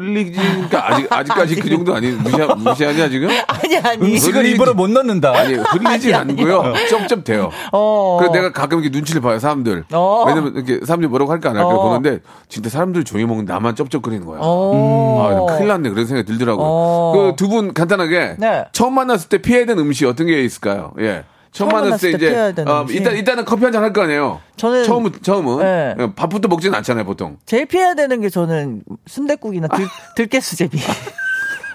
흘리지니까 0.00 0.92
아직 0.92 1.12
아직까지 1.12 1.56
그 1.56 1.68
정도 1.68 1.94
아니 1.94 2.10
무시 2.10 2.36
무시하냐 2.56 3.08
지금? 3.08 3.28
아니 3.46 3.76
아니. 3.78 4.02
음식을 4.02 4.42
흘리지- 4.42 4.54
입으로 4.54 4.74
못 4.74 4.90
넣는다. 4.90 5.32
아니 5.36 5.54
흘리진 5.54 6.14
않고요. 6.14 6.74
쩝쩝대요. 6.88 7.50
어. 7.72 8.16
그래서 8.18 8.32
내가 8.32 8.52
가끔 8.52 8.78
이렇게 8.80 8.96
눈치를 8.96 9.20
봐요 9.20 9.38
사람들. 9.38 9.84
어. 9.92 10.24
왜냐면 10.26 10.54
이렇게 10.54 10.84
사람들이 10.84 11.08
뭐라고 11.08 11.32
할까 11.32 11.50
안 11.50 11.56
할까 11.56 11.68
어. 11.68 11.82
보는데 11.88 12.20
진짜 12.48 12.70
사람들이 12.70 13.04
조용히 13.04 13.26
먹는 13.26 13.44
나만 13.46 13.74
쩝쩝거리는 13.76 14.26
거야. 14.26 14.38
어. 14.42 15.46
아, 15.48 15.56
큰일 15.56 15.68
났네. 15.68 15.90
그런 15.90 16.06
생각이 16.06 16.26
들더라고요. 16.26 16.66
어. 16.66 17.12
그두 17.30 17.48
분 17.48 17.72
간단하게 17.74 18.36
네. 18.38 18.64
처음 18.72 18.94
만났을 18.94 19.28
때 19.28 19.38
피해야 19.38 19.66
되는 19.66 19.82
음식 19.82 20.06
어떤 20.06 20.26
게 20.26 20.42
있을까요? 20.44 20.92
예. 21.00 21.24
처음, 21.56 21.68
만났을 21.70 22.10
때 22.12 22.16
이제 22.16 22.62
어? 22.66 22.86
일단 22.90 23.16
일단은 23.16 23.44
커피 23.44 23.64
한 23.64 23.72
잔 23.72 23.82
할 23.82 23.92
거 23.92 24.02
아니에요. 24.02 24.40
저는- 24.56 24.84
처음 24.84 25.10
처음은 25.22 25.58
네. 25.58 25.94
예, 25.98 26.14
밥부터 26.14 26.48
먹지는 26.48 26.74
않잖아요, 26.78 27.04
보통. 27.04 27.38
제일 27.46 27.66
피해야 27.66 27.94
되는 27.94 28.20
게 28.20 28.28
저는 28.28 28.82
순대국이나 29.06 29.68
들, 29.68 29.86
들깨 30.16 30.40
수제비. 30.40 30.78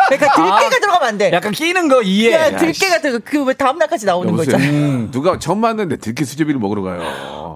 그러니까 0.10 0.34
들깨가 0.36 0.80
들어가면 0.82 1.08
안 1.08 1.18
돼. 1.18 1.32
약간 1.32 1.52
끼는 1.52 1.88
거 1.88 2.02
이해. 2.02 2.32
그냥 2.32 2.58
들깨가 2.58 3.00
들어 3.02 3.20
그왜 3.24 3.54
다음 3.54 3.78
날까지 3.78 4.06
나오는 4.06 4.36
거 4.36 4.42
여보세요. 4.42 4.58
있잖아요. 4.58 5.12
누가 5.12 5.40
처음 5.40 5.60
만났는데 5.60 5.98
들깨 5.98 6.26
수제비를 6.26 6.60
먹으러 6.60 6.82
가요. 6.82 7.02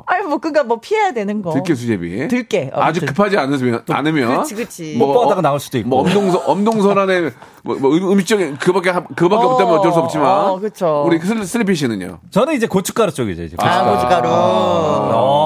아니 0.08 0.26
뭐 0.28 0.38
그니까 0.38 0.64
뭐 0.64 0.80
피해야 0.80 1.12
되는 1.12 1.42
거. 1.42 1.52
들깨 1.52 1.74
수제비. 1.76 2.28
들깨, 2.28 2.70
아주 2.74 3.00
아무튼. 3.00 3.08
급하지 3.08 3.38
않으면 3.38 3.84
않으면. 3.90 4.42
그치, 4.42 4.56
그치. 4.56 4.96
못 4.98 5.14
받아가 5.14 5.42
나올 5.42 5.60
수도 5.60 5.78
있고. 5.80 5.90
뭐 5.90 6.00
엄동선 6.02 6.42
엄동선 6.46 6.98
안에 6.98 7.32
뭐, 7.64 7.76
뭐 7.78 7.92
음- 7.96 8.12
음식적인 8.12 8.58
그밖에 8.58 8.92
하- 8.92 9.04
그밖에 9.04 9.44
어, 9.46 9.50
없다면 9.50 9.80
어쩔 9.80 9.92
수 9.92 10.00
없지만. 10.00 10.28
어, 10.50 10.60
그쵸. 10.60 11.04
우리 11.08 11.18
그 11.18 11.26
슬- 11.28 11.44
슬리피 11.46 11.74
씨는요. 11.76 12.20
저는 12.30 12.54
이제 12.54 12.68
고춧가루 12.68 13.12
쪽이죠. 13.14 13.44
이제 13.44 13.56
아, 13.60 13.92
고춧가루. 13.94 14.30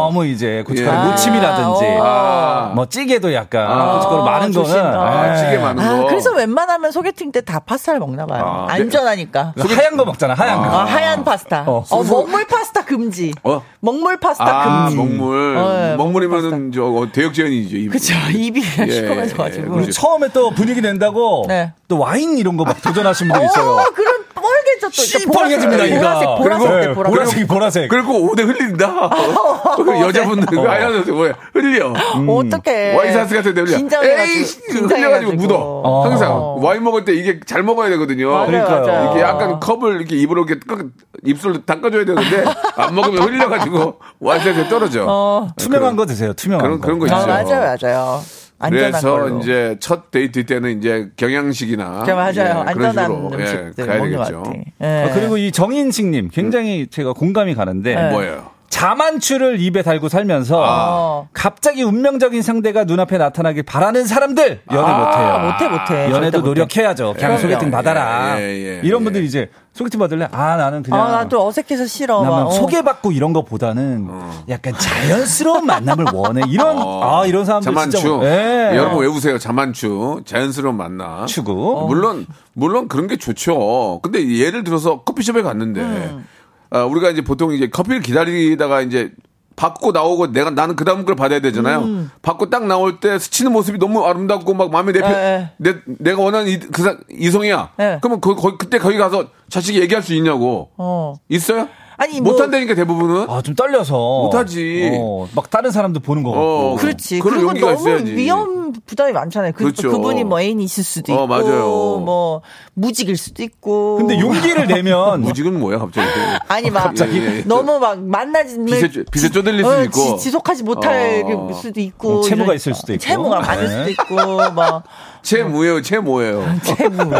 너무 0.09 0.25
이제 0.25 0.63
고춧가루 0.65 0.97
예. 1.07 1.11
무침이라든지 1.11 1.85
아, 2.01 2.71
뭐 2.73 2.87
찌개도 2.87 3.31
약간 3.33 3.67
아. 3.69 3.93
고춧가루 3.97 4.23
많은 4.23 4.51
조심. 4.51 4.75
거는 4.75 4.99
아, 4.99 5.31
예. 5.33 5.37
찌개 5.37 5.57
많은 5.59 5.83
아, 5.83 5.97
거. 6.01 6.07
그래서 6.07 6.31
웬만하면 6.33 6.91
소개팅 6.91 7.31
때 7.31 7.39
다 7.41 7.59
파스타를 7.59 7.99
먹나 7.99 8.25
봐요. 8.25 8.43
아, 8.43 8.73
안전하니까. 8.73 9.53
그 9.59 9.73
하얀 9.73 9.95
거 9.97 10.03
먹잖아. 10.05 10.33
하얀 10.33 10.57
거. 10.61 10.65
아, 10.65 10.83
하얀 10.85 11.23
파스타. 11.23 11.63
어. 11.67 11.83
어, 11.89 12.03
먹물 12.03 12.45
파스타 12.45 12.83
금지. 12.85 13.31
어? 13.43 13.61
먹물 13.79 14.17
파스타 14.19 14.45
아, 14.45 14.83
금지. 14.85 14.97
먹물. 14.97 15.55
어, 15.57 15.91
예, 15.91 15.95
먹물이면은 15.95 16.71
저 16.73 16.83
어, 16.85 17.07
대역죄인이죠. 17.11 17.77
입. 17.77 17.89
그쵸. 17.91 18.13
입이 18.31 18.61
예, 18.79 18.91
시커매져 18.91 19.37
가지고. 19.37 19.71
그렇죠. 19.73 19.91
처음에 19.91 20.27
또 20.33 20.49
분위기 20.51 20.81
낸다고 20.81 21.45
네. 21.47 21.71
또 21.87 21.97
와인 21.99 22.37
이런 22.37 22.57
거 22.57 22.63
막 22.65 22.81
도전하신 22.81 23.27
분들 23.29 23.45
있어요. 23.45 23.71
어, 23.71 23.83
그럼 23.95 24.23
뻘게 24.35 24.38
이렇게 24.79 24.89
시뻘개집니다, 24.91 25.83
보라색, 25.83 25.97
이가. 25.97 26.35
보라색, 26.35 26.37
보라색, 26.37 26.69
네, 26.69 26.93
보라색. 26.93 27.13
보라색이 27.13 27.47
보라색. 27.47 27.89
그리고 27.89 28.13
옷에 28.29 28.43
흘린다. 28.43 29.09
그 29.75 29.99
여자분들 30.01 30.45
그 30.47 30.67
아이한테 30.69 31.11
뭐야 31.11 31.33
흘려. 31.53 31.93
어떡해. 32.27 32.95
와이셔츠 32.95 33.35
같은 33.35 33.53
데 33.53 33.61
흘려. 33.61 33.77
긴장해가지고. 33.77 34.39
에이 34.39 34.81
흘려가지고 34.87 35.31
묻어. 35.33 35.55
어. 35.57 36.05
항상 36.05 36.55
와인 36.63 36.83
먹을 36.83 37.05
때 37.05 37.13
이게 37.13 37.39
잘 37.45 37.63
먹어야 37.63 37.89
되거든요. 37.89 38.31
맞아요, 38.31 38.47
그러니까요. 38.47 38.81
맞아요. 38.85 39.03
이렇게 39.05 39.21
약간 39.21 39.59
컵을 39.59 39.95
이렇게 39.97 40.15
입으로 40.17 40.45
이렇게 40.47 40.59
끄- 40.65 40.89
입술로 41.25 41.65
닦아줘야 41.65 42.05
되는데 42.05 42.43
안 42.75 42.95
먹으면 42.95 43.21
흘려가지고 43.23 43.99
와이셔츠에 44.19 44.69
떨어져. 44.69 45.05
어. 45.07 45.47
투명한 45.57 45.95
거 45.95 46.05
드세요. 46.05 46.33
투명한 46.33 46.63
그런 46.65 46.79
거. 46.79 46.85
그런 46.85 46.99
거 46.99 47.05
아, 47.13 47.41
있죠. 47.41 47.51
맞아요, 47.55 47.77
맞아요. 47.81 48.21
안전한 48.59 48.91
그래서 48.91 49.11
걸로. 49.11 49.39
이제 49.39 49.77
첫 49.79 50.11
데이트 50.11 50.45
때는 50.45 50.77
이제 50.79 51.09
경양식이나 51.15 52.03
맞아요. 52.05 52.65
예, 52.69 52.73
그런 52.73 52.87
안전한 52.89 53.05
식으로, 53.05 53.31
예, 53.39 53.85
가야 53.85 54.01
되겠죠. 54.03 54.43
예. 54.81 54.85
아, 54.85 55.13
그리고 55.13 55.37
이 55.37 55.51
정인식님 55.51 56.29
굉장히 56.29 56.87
제가 56.87 57.13
공감이 57.13 57.55
가는데 57.55 57.95
네. 57.95 58.11
뭐예요? 58.11 58.51
자만추를 58.79 59.59
입에 59.59 59.81
달고 59.81 60.07
살면서 60.07 60.63
어. 60.65 61.27
갑자기 61.33 61.83
운명적인 61.83 62.41
상대가 62.41 62.85
눈앞에 62.85 63.17
나타나길 63.17 63.63
바라는 63.63 64.05
사람들 64.05 64.61
연애 64.71 64.89
아, 64.89 64.97
못해요. 64.97 65.51
못해, 65.51 65.67
못해. 66.07 66.15
연애도. 66.15 66.39
노력해야죠. 66.39 67.13
그냥 67.17 67.35
그럼요. 67.35 67.41
소개팅 67.41 67.71
받아라. 67.71 68.39
예, 68.39 68.43
예, 68.43 68.77
예, 68.77 68.81
이런 68.83 69.01
예. 69.01 69.03
분들이 69.03 69.25
이제 69.25 69.49
소개팅 69.73 69.99
받을래? 69.99 70.29
아 70.31 70.55
나는 70.55 70.81
그냥 70.81 71.01
아, 71.01 71.11
나도 71.11 71.45
어색해서 71.45 71.87
싫어. 71.87 72.23
막, 72.23 72.29
나는 72.29 72.45
어. 72.45 72.51
소개받고 72.51 73.11
이런 73.11 73.33
것보다는 73.33 74.07
약간 74.47 74.73
자연스러운 74.77 75.65
만남을 75.65 76.05
원해. 76.13 76.41
이런 76.47 76.77
아 76.77 77.23
이런 77.25 77.43
사람들 77.43 77.65
자만추. 77.73 77.97
진짜 77.97 78.23
예. 78.23 78.77
여러분 78.77 78.99
외우세요. 78.99 79.37
자만추. 79.37 80.21
자연스러운 80.25 80.77
만남. 80.77 81.25
추구. 81.25 81.85
물론 81.89 82.25
물론 82.53 82.87
그런 82.87 83.07
게 83.07 83.17
좋죠. 83.17 83.99
근데 84.01 84.25
예를 84.37 84.63
들어서 84.63 85.01
커피숍에 85.01 85.41
갔는데 85.41 85.81
음. 85.81 86.25
아, 86.71 86.83
우리가 86.83 87.09
이제 87.09 87.21
보통 87.21 87.51
이제 87.53 87.67
커피를 87.69 88.01
기다리다가 88.01 88.81
이제 88.81 89.11
받고 89.55 89.91
나오고 89.91 90.31
내가 90.31 90.51
나는 90.51 90.77
그 90.77 90.85
다음 90.85 91.03
걸 91.03 91.15
받아야 91.15 91.41
되잖아요. 91.41 91.79
음. 91.79 92.11
받고 92.21 92.49
딱 92.49 92.65
나올 92.65 93.01
때 93.01 93.19
스치는 93.19 93.51
모습이 93.51 93.77
너무 93.77 94.05
아름답고 94.05 94.53
막 94.53 94.71
마음에 94.71 94.93
내, 94.93 95.01
편- 95.01 95.11
예, 95.11 95.49
내 95.57 95.75
내가 95.97 96.21
원하는 96.21 96.47
이, 96.49 96.59
그 96.59 96.81
사- 96.81 96.95
이성이야. 97.11 97.71
예. 97.81 97.97
그러면 98.01 98.21
거, 98.21 98.35
거, 98.35 98.55
그때 98.57 98.77
거기 98.77 98.97
가서 98.97 99.27
자식이 99.49 99.81
얘기할 99.81 100.01
수 100.01 100.13
있냐고. 100.13 100.69
어. 100.77 101.15
있어요? 101.27 101.67
아니, 101.99 102.21
뭐- 102.21 102.31
못한다니까 102.33 102.75
대부분은. 102.75 103.29
아 103.29 103.41
좀 103.41 103.55
떨려서 103.55 103.93
못하지. 104.23 104.89
어, 104.99 105.27
막 105.35 105.49
다른 105.49 105.71
사람도 105.71 105.99
보는 105.99 106.23
거 106.23 106.31
같고. 106.31 106.45
어, 106.45 106.75
그렇지. 106.77 107.19
그런 107.19 107.45
그리고 107.45 107.53
너무 107.53 107.73
있어야지. 107.89 108.15
위험 108.15 108.71
부담이 108.85 109.11
많잖아요. 109.13 109.51
그, 109.53 109.63
그렇죠. 109.63 109.89
그분이 109.91 110.23
뭐 110.23 110.39
애인이 110.39 110.63
있을 110.63 110.83
수도 110.83 111.11
있고, 111.11 111.23
어, 111.23 111.27
맞아요. 111.27 111.99
뭐 111.99 112.41
무직일 112.73 113.17
수도 113.17 113.43
있고. 113.43 113.97
근데 113.97 114.19
용기를 114.19 114.67
내면 114.67 115.21
무직은 115.23 115.59
뭐야 115.59 115.79
갑자기? 115.79 116.07
아니 116.47 116.69
막 116.69 116.83
갑자기. 116.83 117.17
예, 117.19 117.25
예. 117.39 117.43
너무 117.45 117.79
막 117.79 117.99
만나지 117.99 118.57
빚에, 118.63 118.89
빚에 119.11 119.29
쪼들릴 119.29 119.63
수도 119.65 119.69
어, 119.77 119.83
있고. 119.83 120.17
지, 120.17 120.29
속하지 120.31 120.63
못할 120.63 121.23
어. 121.25 121.51
수도 121.61 121.79
있고 121.81 122.19
어, 122.19 122.21
채무가 122.21 122.53
이러니까. 122.53 122.53
있을 122.55 122.73
수도 122.75 122.93
있고. 122.93 123.01
채무가 123.03 123.39
많을 123.41 123.63
네. 123.63 123.69
수도 123.69 123.89
있고 123.91 124.51
뭐 124.53 124.83
채무예요, 125.21 125.81
채무예요. 125.81 126.43
채무 126.63 127.11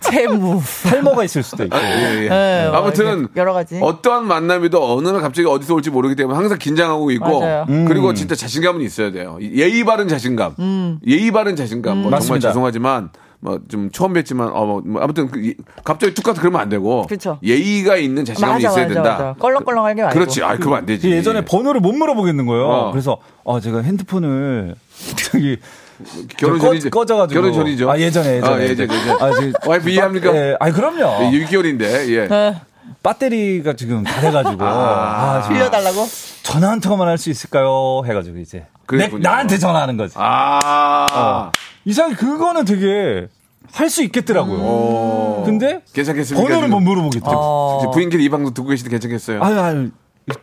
채무 0.00 0.60
탈모가 0.88 1.24
있을 1.24 1.42
수도 1.42 1.64
있고. 1.64 1.76
예, 1.76 2.24
예. 2.24 2.28
네, 2.28 2.70
아무튼 2.72 3.28
여러 3.36 3.52
가지. 3.52 3.78
어떠한 3.82 4.26
만남이도 4.26 4.96
어느 4.96 5.08
날 5.08 5.20
갑자기 5.20 5.46
어디서 5.48 5.74
올지 5.74 5.90
모르기 5.90 6.16
때문에 6.16 6.36
항상 6.36 6.58
긴장하고 6.58 7.10
있고 7.12 7.40
맞아요. 7.40 7.66
그리고 7.86 8.14
진짜 8.14 8.34
자신감은 8.34 8.80
있어야 8.82 9.10
돼요. 9.12 9.38
예의 9.40 9.84
바른 9.84 10.08
자신감, 10.08 10.54
음. 10.58 10.98
예의 11.06 11.30
바른 11.30 11.56
자신감. 11.56 11.94
뭐 11.98 12.02
정말 12.04 12.18
맞습니다. 12.18 12.48
죄송하지만 12.48 13.10
뭐 13.42 13.58
좀 13.70 13.90
처음 13.90 14.12
뵀지만 14.12 14.50
어, 14.52 14.66
뭐, 14.66 14.82
뭐 14.84 15.00
아무튼 15.02 15.28
그 15.30 15.40
이- 15.40 15.54
갑자기 15.82 16.12
툭 16.12 16.24
가서 16.26 16.40
그러면 16.42 16.60
안 16.60 16.68
되고 16.68 17.06
그쵸. 17.06 17.38
예의가 17.42 17.96
있는 17.96 18.22
자신감이 18.26 18.62
맞아 18.62 18.68
있어야 18.68 18.84
맞아 18.88 18.94
된다. 18.94 19.10
맞아 19.12 19.34
껄렁껄렁하게 19.38 20.02
말고 20.02 20.14
그렇지. 20.18 20.42
아, 20.42 20.56
그러면 20.56 20.78
안 20.80 20.86
되지. 20.86 21.10
예전에 21.10 21.42
번호를 21.46 21.80
못 21.80 21.92
물어보겠는 21.92 22.44
거예요. 22.44 22.66
어. 22.66 22.90
그래서 22.90 23.16
어 23.44 23.58
제가 23.58 23.80
핸드폰을 23.80 24.74
저기 25.32 25.56
결혼 26.36 26.58
꺼- 26.58 26.66
전이지. 26.68 26.90
꺼져가지고 26.90 27.40
결혼 27.40 27.54
전이죠. 27.54 27.90
아 27.90 27.98
예전에 27.98 28.36
예전에 28.36 28.54
아, 28.54 28.60
예전, 28.62 28.88
예전. 28.90 29.22
아, 29.22 29.32
지금 29.34 29.52
와이프 29.66 29.88
이해합니까? 29.90 30.34
예, 30.36 30.56
아 30.60 30.70
그럼요. 30.70 31.30
6개월인데, 31.30 32.08
예. 32.10 32.28
네. 32.28 32.60
배터리가 33.02 33.74
지금 33.74 34.02
다 34.04 34.20
돼가지고 34.20 34.62
아, 34.64 35.40
지금 35.42 35.56
빌려달라고 35.56 36.06
전화 36.42 36.70
한 36.70 36.80
통화만 36.80 37.08
할 37.08 37.16
수 37.18 37.30
있을까요? 37.30 38.02
해가지고 38.06 38.38
이제 38.38 38.66
내. 38.92 39.08
나한테 39.08 39.56
전화하는 39.58 39.96
거지. 39.96 40.14
아. 40.18 41.06
어. 41.12 41.52
이상하게 41.84 42.16
그거는 42.16 42.64
되게 42.64 43.28
할수 43.72 44.02
있겠더라고요. 44.02 45.44
근데 45.46 45.80
괜찮겠습니까? 45.94 46.46
번호를? 46.48 46.68
못 46.68 46.80
물어보겠더라고. 46.80 47.40
어. 47.40 47.90
부인끼리 47.92 48.24
이 48.24 48.28
방송 48.28 48.52
듣고 48.52 48.68
계시는데 48.68 48.90
괜찮겠어요? 48.96 49.42
아유 49.42 49.60
아유 49.60 49.90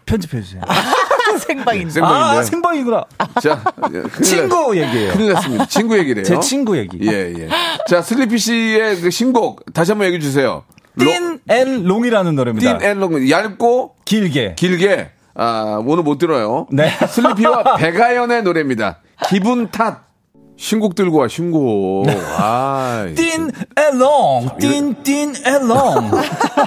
편집해 0.05 0.41
주세요. 0.41 0.61
생방인데 1.45 1.89
생방인데. 1.91 2.39
아 2.39 2.43
생방이구나. 2.43 3.05
자, 3.41 3.63
큰일 3.81 4.03
났- 4.03 4.21
친구 4.23 4.77
얘기예요. 4.77 5.13
큰일 5.13 5.33
났습니다. 5.33 5.65
친구 5.67 5.97
얘기래요. 5.97 6.23
제 6.25 6.39
친구 6.39 6.77
얘기. 6.77 6.99
예, 7.03 7.33
예. 7.37 7.49
자, 7.87 8.01
슬리피 8.01 8.37
씨의 8.37 9.01
그 9.01 9.09
신곡 9.11 9.63
다시 9.73 9.91
한번 9.91 10.07
얘기해 10.07 10.19
주세요. 10.21 10.63
Thin 10.99 11.47
and 11.47 11.83
long이라는 11.83 12.35
노래입니다. 12.35 12.77
Thin 12.79 12.97
and 12.97 13.11
long 13.11 13.29
얇고 13.29 13.95
길게. 14.05 14.55
길게 14.55 15.11
아, 15.35 15.79
오늘 15.85 16.03
못 16.03 16.17
들어요. 16.17 16.65
네. 16.71 16.89
슬리피와 17.07 17.75
백아연의 17.77 18.41
노래입니다. 18.43 18.99
기분 19.29 19.69
탓. 19.69 20.07
신곡 20.59 20.95
들고 20.95 21.19
와, 21.19 21.27
신곡. 21.27 22.07
아. 22.39 23.05
Thin 23.15 23.36
and 23.36 23.51
long. 23.99 24.49
Thin 24.59 24.99
thin 24.99 25.38
and 25.38 25.67
long. 25.67 25.77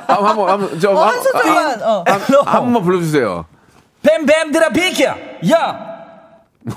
한번 0.07 0.27
한번 0.29 0.49
한 0.49 0.61
번 0.61 0.79
저 0.81 0.91
한, 0.95 1.09
한 1.09 1.23
소절만 1.25 1.83
어. 1.83 2.05
한, 2.07 2.21
한 2.21 2.63
번만 2.63 2.83
불러 2.85 3.01
주세요. 3.01 3.47
뱀뱀들아 4.03 4.71
비켜. 4.71 5.15
야. 5.53 5.91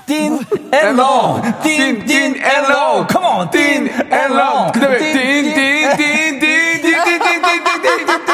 틴앤 0.06 0.96
롱. 0.96 1.42
틴틴앤 1.62 2.62
롱. 2.68 3.06
Come 3.10 3.26
on. 3.26 3.50
틴앤 3.50 4.32
롱. 4.32 4.72
그 4.72 4.80
다음에 4.80 4.98
띵띵띵띵띵띵띵띵띵띵띵 4.98 7.64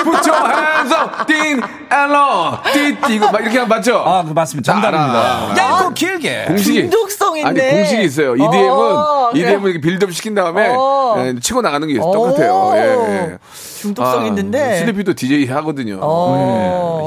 Put 0.02 0.26
your 0.30 0.48
hands 0.48 0.92
up. 0.94 1.26
Thin 1.26 1.45
and 1.45 1.60
long. 1.92 2.58
Thin 2.72 2.96
이거 3.14 3.30
막 3.30 3.40
이렇게 3.42 3.58
하면 3.58 3.68
맞죠? 3.68 3.98
아, 3.98 4.24
그 4.24 4.32
맞습니다. 4.32 4.72
다 4.72 4.80
정답입니다. 4.80 5.52
알아. 5.52 5.56
얇고 5.58 5.92
길게. 5.94 6.44
공식이 6.46 6.80
중독성 6.82 7.36
있네. 7.38 7.48
아니 7.48 7.60
공식이 7.60 8.02
있어요. 8.04 8.34
EDM은 8.34 8.70
어. 8.70 9.30
EDM은 9.34 9.62
이렇게 9.64 9.80
build 9.80 10.03
up 10.03 10.12
시킨 10.12 10.34
다음에 10.34 10.72
어. 10.74 11.16
예, 11.18 11.34
치고 11.38 11.60
나가는 11.62 11.86
게 11.86 11.98
똑같아요. 11.98 12.54
오. 12.54 12.72
예, 12.76 12.80
예. 12.80 13.38
중독성 13.80 14.26
있는데 14.26 14.78
슬리피도 14.78 15.14
DJ 15.14 15.46
하거든요. 15.48 16.00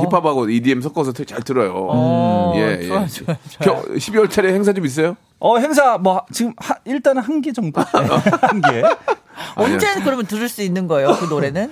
어. 0.04 0.08
예. 0.08 0.10
힙합하고 0.10 0.50
EDM 0.50 0.82
섞어서 0.82 1.12
잘 1.14 1.42
들어요. 1.42 1.74
어, 1.76 2.54
예, 2.56 2.78
예. 2.82 2.88
좋아, 2.88 3.06
좋아, 3.08 3.36
좋아. 3.60 3.82
12월 3.96 4.30
달에 4.32 4.54
행사 4.54 4.74
좀 4.74 4.86
있어요? 4.86 5.16
어, 5.40 5.58
행사 5.58 5.98
뭐 5.98 6.22
지금 6.32 6.54
하, 6.58 6.76
일단은 6.86 7.22
한 7.22 7.42
개 7.42 7.52
정도. 7.52 7.82
네, 7.94 8.08
한 8.42 8.62
개. 8.62 8.82
언제 9.56 9.88
그러면 10.04 10.28
들을 10.28 10.48
수 10.48 10.62
있는 10.62 10.88
거예요 10.88 11.18
그 11.20 11.26
노래는 11.26 11.72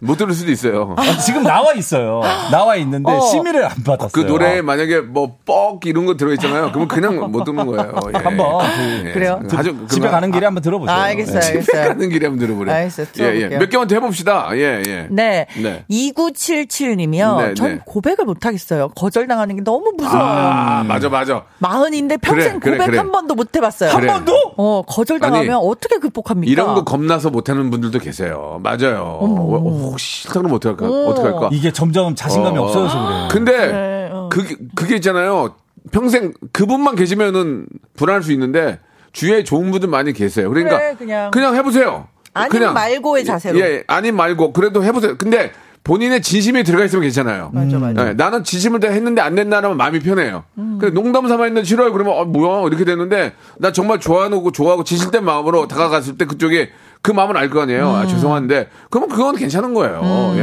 못 0.00 0.16
들을 0.16 0.34
수도 0.34 0.50
있어요. 0.50 0.94
아, 0.98 1.16
지금 1.18 1.44
나와 1.44 1.72
있어요. 1.72 2.20
나와 2.50 2.74
있는데 2.76 3.10
어. 3.10 3.20
심의를 3.20 3.64
안 3.64 3.82
받았어요. 3.84 4.10
그 4.12 4.20
노래에 4.20 4.60
만약에 4.60 5.00
뭐 5.00 5.38
뻑 5.46 5.80
이런 5.86 6.04
거 6.04 6.16
들어 6.16 6.32
있잖아요. 6.34 6.68
그러면 6.72 6.88
그냥 6.88 7.30
못 7.30 7.44
듣는 7.44 7.64
거예요. 7.66 7.94
예. 8.12 8.18
한번 8.18 8.58
그- 8.76 9.04
예. 9.08 9.12
그래요? 9.12 9.40
아주 9.54 9.86
집에 9.88 10.08
가는 10.08 10.30
길에 10.32 10.44
한번 10.44 10.62
들어보세요. 10.62 10.94
아, 10.94 11.02
알겠어요, 11.04 11.40
네. 11.40 11.46
알겠어요. 11.46 11.62
집에 11.62 11.78
가는 11.88 12.08
길에 12.10 12.26
한번 12.26 12.46
들어보래. 12.46 12.72
알겠어요. 12.72 13.06
예, 13.20 13.40
예. 13.40 13.48
몇 13.56 13.70
개만 13.70 13.86
더 13.88 13.94
해봅시다. 13.94 14.48
예, 14.54 14.82
예. 14.86 15.06
네. 15.10 15.46
네. 15.56 15.84
2977님이요. 15.88 17.36
네, 17.38 17.54
전 17.66 17.74
네. 17.76 17.80
고백을 17.84 18.24
못 18.24 18.46
하겠어요. 18.46 18.88
거절당하는 18.96 19.56
게 19.56 19.62
너무 19.62 19.92
무서워요. 19.96 20.22
아, 20.22 20.84
맞아, 20.84 21.08
맞아. 21.08 21.44
마흔인데 21.58 22.16
평생 22.18 22.60
그래, 22.60 22.76
고백 22.76 22.86
그래. 22.86 22.98
한 22.98 23.12
번도 23.12 23.34
못 23.34 23.54
해봤어요. 23.54 23.94
그래. 23.96 24.08
한 24.08 24.24
번도? 24.24 24.54
어, 24.56 24.82
거절당하면 24.86 25.56
아니, 25.56 25.60
어떻게 25.62 25.98
극복합니까? 25.98 26.50
이런 26.50 26.74
거 26.74 26.84
겁나서 26.84 27.30
못 27.30 27.48
하는 27.48 27.70
분들도 27.70 27.98
계세요. 27.98 28.60
맞아요. 28.62 29.18
어, 29.20 29.88
혹시 29.90 30.22
싫다면 30.22 30.52
어떡할까? 30.52 30.86
어떡할까? 30.86 31.48
이게 31.52 31.72
점점 31.72 32.14
자신감이 32.14 32.58
어. 32.58 32.62
없어져서 32.62 33.04
그래요. 33.06 33.28
근데 33.30 33.72
네, 33.72 34.10
어. 34.12 34.28
그게 34.30 34.56
그게 34.74 34.96
있잖아요. 34.96 35.54
평생 35.92 36.32
그분만 36.52 36.96
계시면은 36.96 37.66
불안할 37.96 38.22
수 38.22 38.32
있는데 38.32 38.80
주위에 39.12 39.44
좋은 39.44 39.70
분들 39.70 39.88
많이 39.88 40.12
계세요. 40.12 40.48
그러니까 40.50 40.78
그래, 40.78 41.30
그냥. 41.30 41.54
해보세요. 41.56 42.08
아님 42.34 42.74
말고의 42.74 43.24
자세로. 43.24 43.58
예, 43.58 43.64
예, 43.64 43.84
아님 43.86 44.14
말고 44.16 44.52
그래도 44.52 44.84
해보세요. 44.84 45.16
근데 45.16 45.52
본인의 45.86 46.20
진심이 46.20 46.64
들어가 46.64 46.84
있으면 46.84 47.02
괜찮아요. 47.02 47.50
맞아, 47.52 47.78
맞아. 47.78 48.08
예, 48.08 48.12
나는 48.12 48.42
진심을 48.42 48.80
다 48.80 48.88
했는데 48.88 49.22
안 49.22 49.36
된다면 49.36 49.76
마음이 49.76 50.00
편해요. 50.00 50.42
음. 50.58 50.78
근데 50.80 50.92
농담 50.92 51.28
삼아 51.28 51.44
했는데 51.44 51.64
싫어요. 51.64 51.92
그러면 51.92 52.14
어, 52.14 52.24
뭐야 52.24 52.66
이렇게 52.66 52.84
됐는데 52.84 53.34
나 53.58 53.70
정말 53.70 54.00
좋아하고 54.00 54.50
좋아하고 54.50 54.82
진실된 54.82 55.24
마음으로 55.24 55.68
다가갔을 55.68 56.18
때 56.18 56.24
그쪽에 56.24 56.70
그 57.06 57.12
마음을 57.12 57.36
알거 57.36 57.62
아니에요. 57.62 57.88
음. 57.88 57.94
아, 57.94 58.06
죄송한데 58.08 58.66
그러면 58.90 59.08
그건 59.08 59.36
괜찮은 59.36 59.74
거예요. 59.74 60.32
예, 60.34 60.40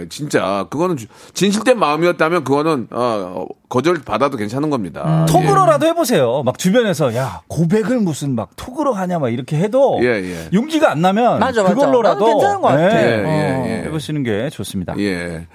예, 0.00 0.06
진짜 0.08 0.66
그거는 0.70 0.96
주- 0.96 1.06
진실된 1.34 1.78
마음이었다면 1.78 2.42
그거는 2.42 2.86
어, 2.90 3.44
거절 3.68 4.00
받아도 4.02 4.38
괜찮은 4.38 4.70
겁니다. 4.70 5.26
톡으로라도 5.28 5.84
해보세요. 5.86 6.42
막 6.42 6.56
주변에서 6.58 7.14
야 7.14 7.42
고백을 7.48 7.98
무슨 8.00 8.34
막 8.34 8.48
톡으로 8.56 8.94
하냐 8.94 9.18
막 9.18 9.28
이렇게 9.28 9.58
해도 9.58 9.98
예, 10.00 10.06
예. 10.06 10.48
용기가 10.54 10.90
안 10.90 11.02
나면 11.02 11.38
맞아, 11.38 11.62
맞아. 11.62 11.74
그걸로라도 11.74 12.24
괜찮은 12.24 12.60
것 12.62 12.68
같아. 12.68 12.82
예, 12.82 13.04
예, 13.04 13.24
예, 13.26 13.70
예. 13.80 13.82
해보시는 13.84 14.22
게 14.22 14.48
좋습니다. 14.48 14.94
예. 14.98 15.46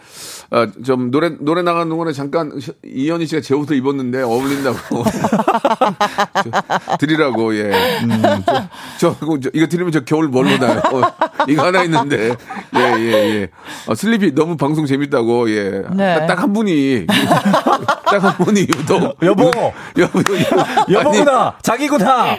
예. 0.53 0.57
아, 0.57 0.67
좀 0.85 1.11
노래 1.11 1.29
노래 1.39 1.61
나가는 1.61 1.87
동안에 1.87 2.11
잠깐 2.11 2.59
시- 2.59 2.71
이현희 2.83 3.25
씨가 3.25 3.41
제 3.41 3.53
옷을 3.53 3.75
입었는데 3.77 4.21
어울린다고 4.21 4.77
저, 6.43 6.97
드리라고 6.99 7.55
예. 7.55 7.71
저, 8.35 8.63
저, 9.13 9.17
그거 9.19 9.39
저- 9.39 9.49
이거 9.53 9.67
드리면 9.67 9.91
저 9.91 10.01
겨울 10.01 10.27
뭘로 10.27 10.57
나요? 10.57 10.81
어, 10.91 11.01
이거 11.47 11.65
하나 11.65 11.83
있는데 11.83 12.35
예예 12.75 13.11
예. 13.41 13.47
어, 13.87 13.95
슬리피 13.95 14.35
너무 14.35 14.57
방송 14.57 14.85
재밌다고 14.85 15.49
예. 15.51 15.83
네. 15.93 16.25
딱한 16.27 16.51
분이 16.53 17.07
딱 18.11 18.21
한 18.21 18.33
분이 18.45 18.67
또 18.87 19.13
여보. 19.23 19.49
여보 19.97 20.19
여보구나 20.91 21.55
자기구나 21.61 22.35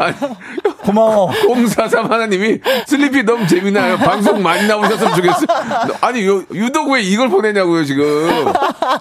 고마워. 0.82 1.30
043 1.68 2.10
하나님이 2.10 2.58
슬리피 2.86 3.22
너무 3.24 3.46
재미나요. 3.46 3.96
방송 3.98 4.42
많이 4.42 4.66
나오셨으면 4.66 5.14
좋겠어요. 5.14 5.46
아니, 6.00 6.26
요- 6.26 6.42
유독 6.52 6.90
왜 6.90 7.00
이걸 7.02 7.28
보내냐고요, 7.28 7.84
지금. 7.84 8.04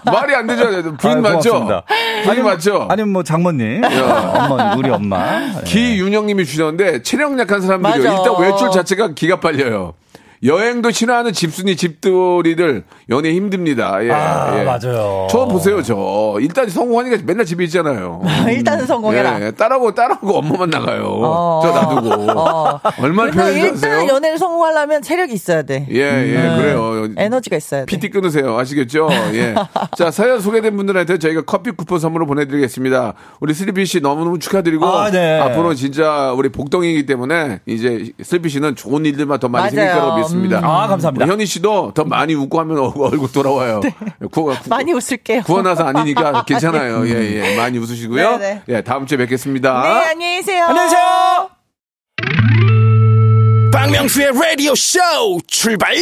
말이 0.06 0.36
안 0.36 0.48
되죠. 0.48 0.96
부인 0.98 1.13
아유, 1.15 1.22
맞죠? 1.22 1.50
고맙습니다. 1.52 1.84
부인 2.26 2.44
맞죠? 2.44 2.88
아니면 2.89 3.10
뭐 3.13 3.24
장모님, 3.24 3.82
엄마 3.84 4.76
우리 4.76 4.89
엄마. 4.89 5.41
예. 5.41 5.63
기윤영님이 5.65 6.46
주셨는데 6.46 7.02
체력 7.04 7.38
약한 7.39 7.62
사람들이 7.62 8.04
맞아. 8.04 8.17
일단 8.17 8.39
외출 8.39 8.72
자체가 8.72 9.13
기가 9.13 9.39
빨려요. 9.39 9.94
여행도 10.43 10.89
싫어하는 10.89 11.34
집순이 11.34 11.75
집돌이들 11.75 12.84
연애 13.10 13.32
힘듭니다. 13.34 14.04
예, 14.04 14.12
아 14.12 14.60
예. 14.60 14.63
맞아요. 14.63 15.27
저 15.30 15.45
보세요, 15.45 15.84
저. 15.84 16.38
일단 16.39 16.67
성공하니까 16.67 17.17
맨날 17.25 17.45
집에 17.45 17.63
있잖아요. 17.65 18.21
일단은 18.49 18.88
성공해라. 18.88 19.39
예, 19.45 19.51
딸하고 19.51 19.93
딸하고 19.93 20.39
엄마만 20.39 20.71
나가요. 20.71 21.04
어. 21.21 21.62
저 21.63 21.71
놔두고. 21.71 22.32
어. 22.39 22.80
얼마나 22.99 23.32
편한지 23.32 23.60
일단? 23.60 24.08
연애를 24.10 24.39
성공하려면 24.39 25.04
체력이 25.04 25.32
있어야 25.34 25.62
돼. 25.62 25.86
예, 25.91 25.95
예, 25.99 26.38
네. 26.41 26.58
그래요. 26.58 27.08
에너지가 27.17 27.58
있어야 27.58 27.82
돼. 27.82 27.86
PT 27.86 28.10
끊으세요. 28.10 28.58
아시겠죠? 28.58 29.10
예. 29.34 29.54
자, 29.95 30.10
사연 30.10 30.39
소개된 30.41 30.75
분들한테 30.75 31.19
저희가 31.19 31.43
커피 31.43 31.69
쿠폰 31.69 31.99
선물로 31.99 32.25
보내드리겠습니다. 32.25 33.13
우리 33.41 33.54
슬리피 33.54 33.86
씨 33.86 33.99
너무너무 33.99 34.39
축하드리고. 34.39 34.88
아, 34.88 35.12
네. 35.12 35.39
앞으로 35.39 35.75
진짜 35.75 36.32
우리 36.34 36.49
복덩이기 36.49 37.06
때문에 37.06 37.60
이제 37.67 38.12
슬리피 38.23 38.49
씨는 38.49 38.75
좋은 38.75 39.06
일들만 39.06 39.39
더 39.39 39.47
많이 39.47 39.69
생길 39.69 39.86
맞아요. 39.86 39.99
거라고 40.01 40.17
믿습니다. 40.17 40.31
아 40.58 40.88
감사합니다. 40.88 41.26
우리 41.26 41.32
현희 41.32 41.46
씨도 41.46 41.94
더 41.94 42.04
많이 42.04 42.34
웃고 42.34 42.60
하면 42.60 42.78
어- 42.80 42.94
얼굴 42.96 43.32
돌아와요. 43.32 43.82
구워, 44.32 44.54
구- 44.62 44.70
많이 44.70 44.91
웃을게요. 44.94 45.41
구워놔서 45.44 45.84
아니니까 45.86 46.44
괜찮아요. 46.48 47.08
예, 47.08 47.12
예. 47.52 47.56
많이 47.58 47.78
웃으시고요. 47.78 48.38
네, 48.38 48.62
예, 48.70 48.82
다음 48.82 49.06
주에 49.06 49.17
뵙겠습니다. 49.17 49.82
네, 49.82 50.10
안녕히 50.12 50.36
계세요. 50.38 50.65
안녕하세요. 50.65 51.50
박명수의 53.74 54.32
라디오 54.34 54.76
쇼 54.76 55.00
출발 55.48 55.96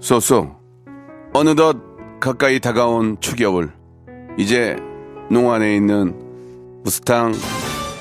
쏘쏘 0.00 0.50
어느덧 1.32 1.76
가까이 2.20 2.60
다가온 2.60 3.16
추겨울 3.20 3.72
이제 4.38 4.76
농안에 5.30 5.74
있는 5.74 6.14
무스탕 6.84 7.32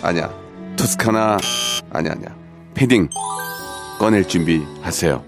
아니야. 0.01 0.29
토스카나 0.77 1.37
아니야 1.91 2.11
아니야. 2.11 2.35
패딩 2.73 3.09
꺼낼 3.97 4.27
준비하세요. 4.27 5.23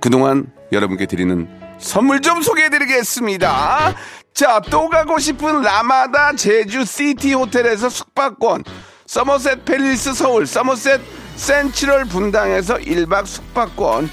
그동안 0.00 0.46
여러분께 0.70 1.06
드리는 1.06 1.48
선물 1.80 2.20
좀 2.20 2.40
소개해드리겠습니다. 2.42 3.94
자 4.34 4.60
또 4.70 4.88
가고 4.88 5.18
싶은 5.18 5.62
라마다 5.62 6.32
제주 6.36 6.84
시티 6.84 7.34
호텔에서 7.34 7.88
숙박권. 7.88 8.62
서머셋 9.06 9.64
팰리스 9.64 10.14
서울 10.14 10.46
서머셋 10.46 11.00
센트럴 11.34 12.04
분당에서 12.04 12.76
1박 12.76 13.26
숙박권. 13.26 14.08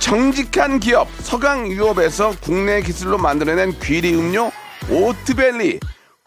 정직한 0.00 0.80
기업 0.80 1.08
서강유업에서 1.22 2.34
국내 2.40 2.82
기술로 2.82 3.18
만들어낸 3.18 3.78
귀리 3.80 4.14
음료 4.14 4.50
오트벨리 4.88 5.78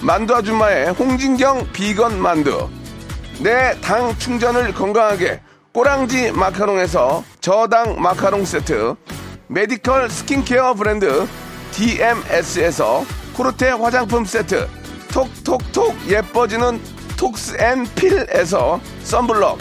만두 0.00 0.34
아줌마의 0.34 0.90
홍진경 0.92 1.72
비건 1.72 2.20
만두. 2.20 2.68
내 3.40 3.78
당 3.80 4.16
충전을 4.18 4.72
건강하게 4.72 5.40
꼬랑지 5.72 6.32
마카롱에서 6.32 7.22
저당 7.40 8.00
마카롱 8.00 8.44
세트. 8.44 8.94
메디컬 9.48 10.10
스킨케어 10.10 10.74
브랜드 10.74 11.26
DMS에서 11.72 13.04
코르테 13.34 13.70
화장품 13.70 14.24
세트. 14.24 14.68
톡톡톡 15.12 16.08
예뻐지는 16.08 16.80
톡스앤필에서 17.16 18.80
썬블럭. 19.02 19.58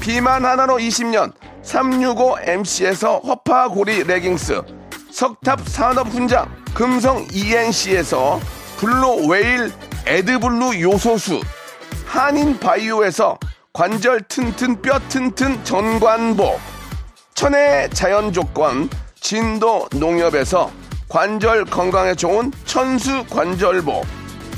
비만 0.00 0.44
하나로 0.44 0.76
20년 0.76 1.32
365MC에서 1.64 3.22
허파고리 3.24 4.04
레깅스. 4.04 4.62
석탑 5.10 5.68
산업 5.68 6.08
훈장 6.08 6.48
금성 6.74 7.26
ENC에서 7.32 8.40
블루 8.78 9.26
웨일 9.26 9.72
에드블루 10.06 10.80
요소수 10.80 11.40
한인 12.06 12.58
바이오에서 12.60 13.36
관절 13.72 14.22
튼튼 14.28 14.80
뼈 14.80 15.00
튼튼 15.08 15.62
전관보 15.64 16.58
천혜 17.34 17.88
자연 17.90 18.32
조건 18.32 18.88
진도 19.20 19.88
농협에서 19.96 20.70
관절 21.08 21.64
건강에 21.64 22.14
좋은 22.14 22.52
천수 22.66 23.24
관절보 23.28 24.02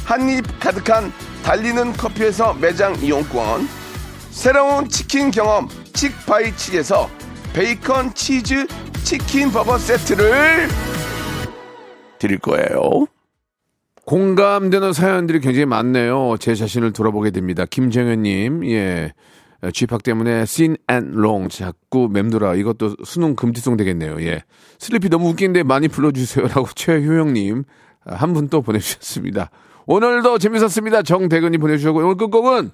한입 0.04 0.44
가득한 0.60 1.12
달리는 1.42 1.92
커피에서 1.94 2.52
매장 2.54 2.94
이용권 2.96 3.66
새로운 4.30 4.88
치킨 4.90 5.30
경험 5.30 5.66
칙바이칙에서 5.94 7.08
베이컨 7.54 8.12
치즈 8.14 8.66
치킨 9.02 9.50
버거 9.50 9.78
세트를 9.78 10.68
드릴 12.18 12.38
거예요. 12.38 13.06
공감되는 14.10 14.92
사연들이 14.92 15.38
굉장히 15.38 15.66
많네요. 15.66 16.34
제 16.40 16.56
자신을 16.56 16.92
돌아보게 16.92 17.30
됩니다. 17.30 17.64
김정현님, 17.64 18.64
예. 18.64 19.12
쥐팍 19.72 20.02
때문에 20.02 20.46
씬앤롱 20.46 21.48
자꾸 21.48 22.08
맴돌아 22.10 22.56
이것도 22.56 22.96
수능 23.04 23.36
금지송 23.36 23.76
되겠네요. 23.76 24.20
예. 24.22 24.42
슬리피 24.80 25.10
너무 25.10 25.28
웃긴데 25.28 25.62
많이 25.62 25.86
불러주세요라고 25.86 26.70
최효영님 26.74 27.62
한 28.04 28.32
분 28.34 28.48
또 28.48 28.62
보내주셨습니다. 28.62 29.50
오늘도 29.86 30.38
재밌었습니다. 30.38 31.02
정대근이 31.02 31.58
보내주셨고 31.58 32.00
오늘 32.00 32.16
끝곡은 32.16 32.72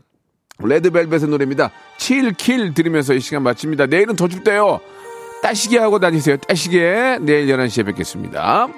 레드벨벳의 0.61 1.29
노래입니다. 1.29 1.71
칠킬 1.99 2.73
들으면서 2.73 3.13
이 3.13 3.21
시간 3.21 3.43
마칩니다. 3.43 3.87
내일은 3.87 4.17
더 4.17 4.27
춥대요. 4.27 4.81
따시게 5.43 5.77
하고 5.81 5.99
다니세요. 5.99 6.39
따시게. 6.39 7.19
내일 7.21 7.47
11시에 7.49 7.85
뵙겠습니다. 7.85 8.69